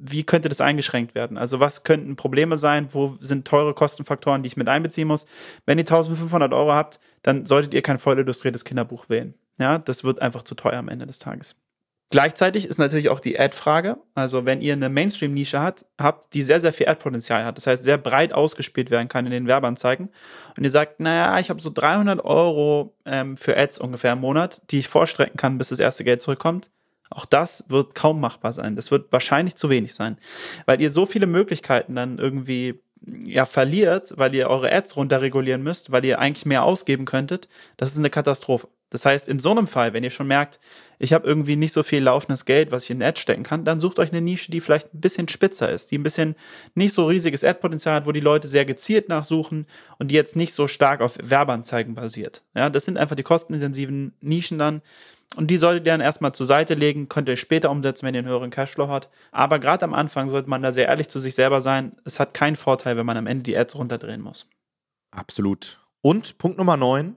wie 0.00 0.24
könnte 0.24 0.48
das 0.48 0.60
eingeschränkt 0.60 1.14
werden? 1.14 1.36
Also 1.36 1.60
was 1.60 1.82
könnten 1.82 2.16
Probleme 2.16 2.56
sein? 2.56 2.88
Wo 2.92 3.16
sind 3.20 3.46
teure 3.46 3.74
Kostenfaktoren, 3.74 4.42
die 4.42 4.46
ich 4.46 4.56
mit 4.56 4.68
einbeziehen 4.68 5.08
muss? 5.08 5.26
Wenn 5.66 5.78
ihr 5.78 5.82
1500 5.82 6.52
Euro 6.52 6.72
habt, 6.72 7.00
dann 7.22 7.46
solltet 7.46 7.74
ihr 7.74 7.82
kein 7.82 7.98
voll 7.98 8.18
illustriertes 8.18 8.64
Kinderbuch 8.64 9.08
wählen. 9.08 9.34
Ja, 9.58 9.78
das 9.78 10.04
wird 10.04 10.22
einfach 10.22 10.44
zu 10.44 10.54
teuer 10.54 10.78
am 10.78 10.88
Ende 10.88 11.06
des 11.06 11.18
Tages. 11.18 11.56
Gleichzeitig 12.10 12.64
ist 12.64 12.78
natürlich 12.78 13.10
auch 13.10 13.20
die 13.20 13.38
Ad-Frage. 13.38 13.98
Also, 14.14 14.46
wenn 14.46 14.62
ihr 14.62 14.72
eine 14.72 14.88
Mainstream-Nische 14.88 15.60
hat, 15.60 15.84
habt, 15.98 16.32
die 16.32 16.42
sehr, 16.42 16.60
sehr 16.60 16.72
viel 16.72 16.88
Ad-Potenzial 16.88 17.44
hat, 17.44 17.58
das 17.58 17.66
heißt, 17.66 17.84
sehr 17.84 17.98
breit 17.98 18.32
ausgespielt 18.32 18.90
werden 18.90 19.08
kann 19.08 19.26
in 19.26 19.32
den 19.32 19.46
Werbeanzeigen, 19.46 20.08
und 20.56 20.64
ihr 20.64 20.70
sagt, 20.70 21.00
naja, 21.00 21.38
ich 21.38 21.50
habe 21.50 21.60
so 21.60 21.70
300 21.70 22.24
Euro 22.24 22.94
ähm, 23.04 23.36
für 23.36 23.56
Ads 23.58 23.78
ungefähr 23.78 24.14
im 24.14 24.20
Monat, 24.20 24.62
die 24.70 24.78
ich 24.78 24.88
vorstrecken 24.88 25.36
kann, 25.36 25.58
bis 25.58 25.68
das 25.68 25.80
erste 25.80 26.02
Geld 26.02 26.22
zurückkommt, 26.22 26.70
auch 27.10 27.24
das 27.24 27.64
wird 27.68 27.94
kaum 27.94 28.20
machbar 28.20 28.52
sein. 28.52 28.76
Das 28.76 28.90
wird 28.90 29.12
wahrscheinlich 29.12 29.54
zu 29.54 29.70
wenig 29.70 29.94
sein, 29.94 30.18
weil 30.66 30.80
ihr 30.80 30.90
so 30.90 31.06
viele 31.06 31.26
Möglichkeiten 31.26 31.94
dann 31.94 32.18
irgendwie 32.18 32.80
ja, 33.06 33.46
verliert, 33.46 34.12
weil 34.16 34.34
ihr 34.34 34.48
eure 34.48 34.72
Ads 34.72 34.96
runterregulieren 34.96 35.62
müsst, 35.62 35.92
weil 35.92 36.04
ihr 36.04 36.18
eigentlich 36.18 36.46
mehr 36.46 36.64
ausgeben 36.64 37.04
könntet. 37.04 37.48
Das 37.76 37.92
ist 37.92 37.98
eine 37.98 38.10
Katastrophe. 38.10 38.68
Das 38.90 39.04
heißt, 39.04 39.28
in 39.28 39.38
so 39.38 39.50
einem 39.50 39.66
Fall, 39.66 39.92
wenn 39.92 40.04
ihr 40.04 40.10
schon 40.10 40.26
merkt, 40.26 40.60
ich 40.98 41.12
habe 41.12 41.26
irgendwie 41.26 41.56
nicht 41.56 41.72
so 41.72 41.82
viel 41.82 42.02
laufendes 42.02 42.44
Geld, 42.44 42.72
was 42.72 42.84
ich 42.84 42.90
in 42.90 43.02
Ad 43.02 43.20
stecken 43.20 43.42
kann, 43.42 43.64
dann 43.64 43.80
sucht 43.80 43.98
euch 43.98 44.10
eine 44.10 44.20
Nische, 44.20 44.50
die 44.50 44.60
vielleicht 44.60 44.94
ein 44.94 45.00
bisschen 45.00 45.28
spitzer 45.28 45.70
ist, 45.70 45.90
die 45.90 45.98
ein 45.98 46.02
bisschen 46.02 46.34
nicht 46.74 46.94
so 46.94 47.06
riesiges 47.06 47.44
Ad-Potenzial 47.44 47.96
hat, 47.96 48.06
wo 48.06 48.12
die 48.12 48.20
Leute 48.20 48.48
sehr 48.48 48.64
gezielt 48.64 49.08
nachsuchen 49.08 49.66
und 49.98 50.10
die 50.10 50.14
jetzt 50.14 50.36
nicht 50.36 50.54
so 50.54 50.68
stark 50.68 51.00
auf 51.00 51.18
Werbeanzeigen 51.22 51.94
basiert. 51.94 52.42
Ja, 52.54 52.70
das 52.70 52.84
sind 52.84 52.98
einfach 52.98 53.16
die 53.16 53.22
kostenintensiven 53.22 54.14
Nischen 54.20 54.58
dann. 54.58 54.82
Und 55.36 55.48
die 55.48 55.58
solltet 55.58 55.86
ihr 55.86 55.92
dann 55.92 56.00
erstmal 56.00 56.32
zur 56.32 56.46
Seite 56.46 56.72
legen, 56.74 57.08
könnt 57.08 57.28
ihr 57.28 57.36
später 57.36 57.70
umsetzen, 57.70 58.06
wenn 58.06 58.14
ihr 58.14 58.20
einen 58.20 58.28
höheren 58.28 58.50
Cashflow 58.50 58.88
habt. 58.88 59.10
Aber 59.30 59.58
gerade 59.58 59.84
am 59.84 59.92
Anfang 59.92 60.30
sollte 60.30 60.48
man 60.48 60.62
da 60.62 60.72
sehr 60.72 60.88
ehrlich 60.88 61.08
zu 61.08 61.20
sich 61.20 61.34
selber 61.34 61.60
sein. 61.60 61.96
Es 62.06 62.18
hat 62.18 62.32
keinen 62.32 62.56
Vorteil, 62.56 62.96
wenn 62.96 63.04
man 63.04 63.18
am 63.18 63.26
Ende 63.26 63.42
die 63.42 63.56
Ads 63.56 63.74
runterdrehen 63.76 64.22
muss. 64.22 64.48
Absolut. 65.10 65.84
Und 66.00 66.38
Punkt 66.38 66.56
Nummer 66.56 66.78
9, 66.78 67.16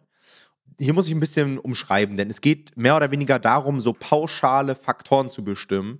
hier 0.79 0.93
muss 0.93 1.07
ich 1.07 1.13
ein 1.13 1.19
bisschen 1.19 1.57
umschreiben, 1.57 2.17
denn 2.17 2.29
es 2.29 2.41
geht 2.41 2.75
mehr 2.77 2.95
oder 2.95 3.11
weniger 3.11 3.39
darum, 3.39 3.81
so 3.81 3.93
pauschale 3.93 4.75
Faktoren 4.75 5.29
zu 5.29 5.43
bestimmen, 5.43 5.99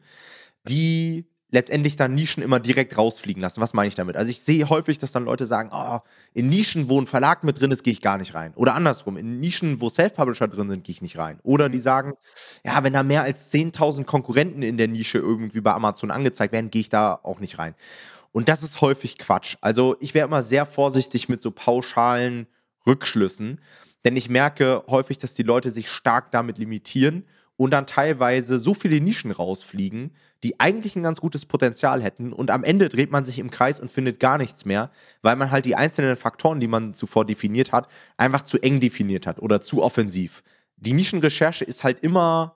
die 0.68 1.26
letztendlich 1.52 1.98
dann 1.98 2.16
Nischen 2.16 2.42
immer 2.42 2.60
direkt 2.60 2.98
rausfliegen 2.98 3.42
lassen. 3.42 3.62
Was 3.62 3.74
meine 3.74 3.90
ich 3.90 3.96
damit? 3.96 4.16
Also 4.16 4.32
ich 4.32 4.42
sehe 4.42 4.70
häufig, 4.70 5.00
dass 5.00 5.12
dann 5.12 5.26
Leute 5.26 5.46
sagen, 5.46 5.70
oh, 5.74 6.00
in 6.34 6.50
Nischen, 6.50 6.90
wo 6.90 7.00
ein 7.00 7.08
Verlag 7.08 7.44
mit 7.44 7.60
drin 7.60 7.72
ist, 7.72 7.84
gehe 7.84 7.92
ich 7.92 8.02
gar 8.02 8.18
nicht 8.18 8.34
rein. 8.34 8.54
Oder 8.56 8.74
andersrum, 8.74 9.18
in 9.18 9.42
Nischen, 9.42 9.82
wo 9.82 9.90
Self-Publisher 9.90 10.48
drin 10.48 10.70
sind, 10.70 10.86
gehe 10.86 10.94
ich 10.94 11.02
nicht 11.02 11.18
rein. 11.18 11.40
Oder 11.44 11.70
die 11.70 11.80
sagen, 11.80 12.14
ja, 12.64 12.82
wenn 12.84 12.94
da 12.94 13.04
mehr 13.04 13.24
als 13.24 13.52
10.000 13.54 14.06
Konkurrenten 14.06 14.64
in 14.64 14.78
der 14.78 14.88
Nische 14.88 15.18
irgendwie 15.18 15.62
bei 15.62 15.74
Amazon 15.74 16.10
angezeigt 16.10 16.54
werden, 16.54 16.72
gehe 16.72 16.82
ich 16.82 16.90
da 16.90 17.20
auch 17.22 17.42
nicht 17.42 17.60
rein. 17.60 17.76
Und 18.32 18.48
das 18.48 18.64
ist 18.64 18.80
häufig 18.80 19.18
Quatsch. 19.18 19.58
Also 19.60 19.98
ich 20.00 20.14
wäre 20.14 20.28
immer 20.28 20.44
sehr 20.44 20.66
vorsichtig 20.66 21.28
mit 21.28 21.42
so 21.42 21.52
pauschalen 21.52 22.48
Rückschlüssen, 22.88 23.60
denn 24.06 24.16
ich 24.16 24.30
merke 24.30 24.84
häufig, 24.88 25.18
dass 25.18 25.34
die 25.34 25.44
Leute 25.44 25.70
sich 25.70 25.90
stark 25.90 26.32
damit 26.32 26.58
limitieren 26.58 27.26
und 27.58 27.72
dann 27.72 27.86
teilweise 27.86 28.58
so 28.58 28.74
viele 28.74 29.00
Nischen 29.00 29.32
rausfliegen, 29.32 30.12
die 30.44 30.60
eigentlich 30.60 30.96
ein 30.96 31.04
ganz 31.04 31.22
gutes 31.22 31.46
Potenzial 31.46 32.02
hätten 32.02 32.34
und 32.34 32.50
am 32.50 32.64
Ende 32.64 32.90
dreht 32.90 33.12
man 33.12 33.26
sich 33.26 33.38
im 33.38 33.52
Kreis 33.52 33.80
und 33.80 33.92
findet 33.92 34.20
gar 34.20 34.38
nichts 34.38 34.66
mehr, 34.66 34.90
weil 35.22 35.36
man 35.36 35.52
halt 35.52 35.66
die 35.66 35.76
einzelnen 35.76 36.18
Faktoren, 36.18 36.60
die 36.60 36.68
man 36.68 36.94
zuvor 36.96 37.26
definiert 37.26 37.72
hat, 37.72 37.88
einfach 38.18 38.42
zu 38.42 38.58
eng 38.60 38.80
definiert 38.80 39.28
hat 39.28 39.40
oder 39.40 39.62
zu 39.62 39.84
offensiv. 39.84 40.42
Die 40.78 40.94
Nischenrecherche 40.94 41.64
ist 41.64 41.84
halt 41.84 42.00
immer 42.00 42.56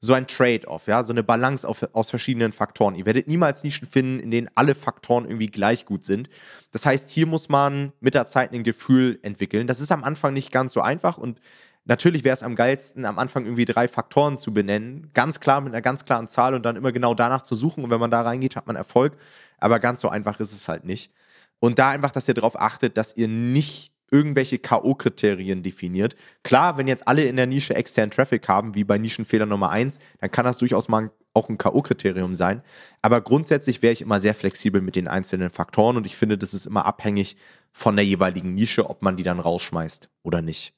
so 0.00 0.14
ein 0.14 0.26
Trade-off, 0.26 0.86
ja, 0.86 1.02
so 1.02 1.12
eine 1.12 1.22
Balance 1.22 1.68
auf, 1.68 1.86
aus 1.92 2.08
verschiedenen 2.08 2.52
Faktoren. 2.52 2.94
Ihr 2.94 3.04
werdet 3.04 3.28
niemals 3.28 3.62
Nischen 3.62 3.86
finden, 3.86 4.18
in 4.18 4.30
denen 4.30 4.48
alle 4.54 4.74
Faktoren 4.74 5.26
irgendwie 5.26 5.48
gleich 5.48 5.84
gut 5.84 6.04
sind. 6.04 6.30
Das 6.72 6.86
heißt, 6.86 7.10
hier 7.10 7.26
muss 7.26 7.50
man 7.50 7.92
mit 8.00 8.14
der 8.14 8.26
Zeit 8.26 8.52
ein 8.52 8.64
Gefühl 8.64 9.18
entwickeln. 9.22 9.66
Das 9.66 9.80
ist 9.80 9.92
am 9.92 10.02
Anfang 10.02 10.32
nicht 10.32 10.52
ganz 10.52 10.72
so 10.72 10.80
einfach 10.80 11.18
und 11.18 11.40
natürlich 11.84 12.24
wäre 12.24 12.34
es 12.34 12.42
am 12.42 12.56
geilsten, 12.56 13.04
am 13.04 13.18
Anfang 13.18 13.44
irgendwie 13.44 13.66
drei 13.66 13.88
Faktoren 13.88 14.38
zu 14.38 14.54
benennen. 14.54 15.10
Ganz 15.12 15.40
klar 15.40 15.60
mit 15.60 15.72
einer 15.72 15.82
ganz 15.82 16.04
klaren 16.04 16.28
Zahl 16.28 16.54
und 16.54 16.62
dann 16.62 16.76
immer 16.76 16.92
genau 16.92 17.14
danach 17.14 17.42
zu 17.42 17.56
suchen. 17.56 17.84
Und 17.84 17.90
wenn 17.90 18.00
man 18.00 18.10
da 18.10 18.22
reingeht, 18.22 18.56
hat 18.56 18.66
man 18.66 18.76
Erfolg. 18.76 19.16
Aber 19.58 19.80
ganz 19.80 20.00
so 20.00 20.08
einfach 20.08 20.40
ist 20.40 20.52
es 20.52 20.68
halt 20.68 20.84
nicht. 20.84 21.12
Und 21.58 21.78
da 21.78 21.90
einfach, 21.90 22.10
dass 22.10 22.28
ihr 22.28 22.34
darauf 22.34 22.58
achtet, 22.58 22.96
dass 22.96 23.16
ihr 23.16 23.28
nicht 23.28 23.92
irgendwelche 24.10 24.58
K.O.-Kriterien 24.58 25.62
definiert. 25.62 26.16
Klar, 26.42 26.76
wenn 26.76 26.88
jetzt 26.88 27.06
alle 27.06 27.24
in 27.24 27.36
der 27.36 27.46
Nische 27.46 27.74
externen 27.74 28.10
Traffic 28.10 28.48
haben, 28.48 28.74
wie 28.74 28.84
bei 28.84 28.98
Nischenfehler 28.98 29.46
Nummer 29.46 29.70
1, 29.70 29.98
dann 30.18 30.30
kann 30.30 30.44
das 30.44 30.58
durchaus 30.58 30.88
mal 30.88 31.10
auch 31.32 31.48
ein 31.48 31.58
K.O.-Kriterium 31.58 32.34
sein. 32.34 32.62
Aber 33.02 33.20
grundsätzlich 33.20 33.82
wäre 33.82 33.92
ich 33.92 34.02
immer 34.02 34.20
sehr 34.20 34.34
flexibel 34.34 34.80
mit 34.80 34.96
den 34.96 35.08
einzelnen 35.08 35.50
Faktoren 35.50 35.96
und 35.96 36.06
ich 36.06 36.16
finde, 36.16 36.36
das 36.36 36.54
ist 36.54 36.66
immer 36.66 36.86
abhängig 36.86 37.36
von 37.72 37.94
der 37.94 38.04
jeweiligen 38.04 38.54
Nische, 38.54 38.90
ob 38.90 39.02
man 39.02 39.16
die 39.16 39.22
dann 39.22 39.38
rausschmeißt 39.38 40.08
oder 40.22 40.42
nicht. 40.42 40.74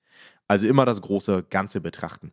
Also 0.49 0.67
immer 0.67 0.85
das 0.85 1.01
große 1.01 1.45
Ganze 1.45 1.81
betrachten. 1.81 2.33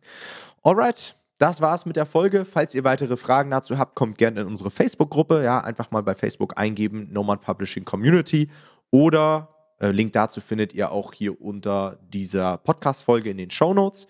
Alright, 0.62 1.16
das 1.38 1.62
war's 1.62 1.86
mit 1.86 1.96
der 1.96 2.04
Folge. 2.04 2.44
Falls 2.44 2.74
ihr 2.74 2.84
weitere 2.84 3.16
Fragen 3.16 3.50
dazu 3.50 3.78
habt, 3.78 3.94
kommt 3.94 4.18
gerne 4.18 4.42
in 4.42 4.46
unsere 4.46 4.70
Facebook-Gruppe. 4.70 5.42
Ja, 5.42 5.60
einfach 5.60 5.90
mal 5.90 6.02
bei 6.02 6.14
Facebook 6.14 6.58
eingeben, 6.58 7.08
Nomad 7.10 7.40
Publishing 7.40 7.86
Community 7.86 8.50
oder 8.90 9.59
äh, 9.80 9.90
Link 9.90 10.12
dazu 10.12 10.40
findet 10.40 10.72
ihr 10.74 10.92
auch 10.92 11.12
hier 11.12 11.40
unter 11.40 11.98
dieser 12.12 12.58
Podcast-Folge 12.58 13.30
in 13.30 13.38
den 13.38 13.50
Show 13.50 13.74
Notes. 13.74 14.06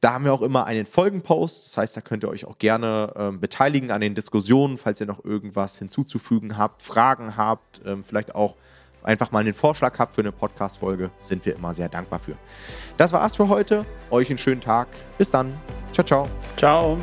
Da 0.00 0.14
haben 0.14 0.24
wir 0.24 0.32
auch 0.32 0.42
immer 0.42 0.64
einen 0.64 0.86
Folgenpost. 0.86 1.66
Das 1.66 1.76
heißt, 1.76 1.96
da 1.96 2.00
könnt 2.00 2.24
ihr 2.24 2.28
euch 2.28 2.46
auch 2.46 2.58
gerne 2.58 3.12
ähm, 3.16 3.40
beteiligen 3.40 3.90
an 3.90 4.00
den 4.00 4.14
Diskussionen, 4.14 4.78
falls 4.78 5.00
ihr 5.00 5.06
noch 5.06 5.24
irgendwas 5.24 5.78
hinzuzufügen 5.78 6.56
habt, 6.56 6.82
Fragen 6.82 7.36
habt, 7.36 7.82
ähm, 7.84 8.02
vielleicht 8.02 8.34
auch 8.34 8.56
einfach 9.02 9.30
mal 9.30 9.40
einen 9.40 9.54
Vorschlag 9.54 9.98
habt 9.98 10.14
für 10.14 10.22
eine 10.22 10.32
Podcast-Folge, 10.32 11.10
sind 11.18 11.44
wir 11.44 11.54
immer 11.54 11.74
sehr 11.74 11.88
dankbar 11.88 12.18
für. 12.18 12.36
Das 12.96 13.12
war's 13.12 13.36
für 13.36 13.48
heute. 13.48 13.84
Euch 14.10 14.28
einen 14.28 14.38
schönen 14.38 14.60
Tag. 14.60 14.88
Bis 15.18 15.30
dann. 15.30 15.58
Ciao, 15.92 16.04
ciao. 16.04 16.28
Ciao. 16.56 16.98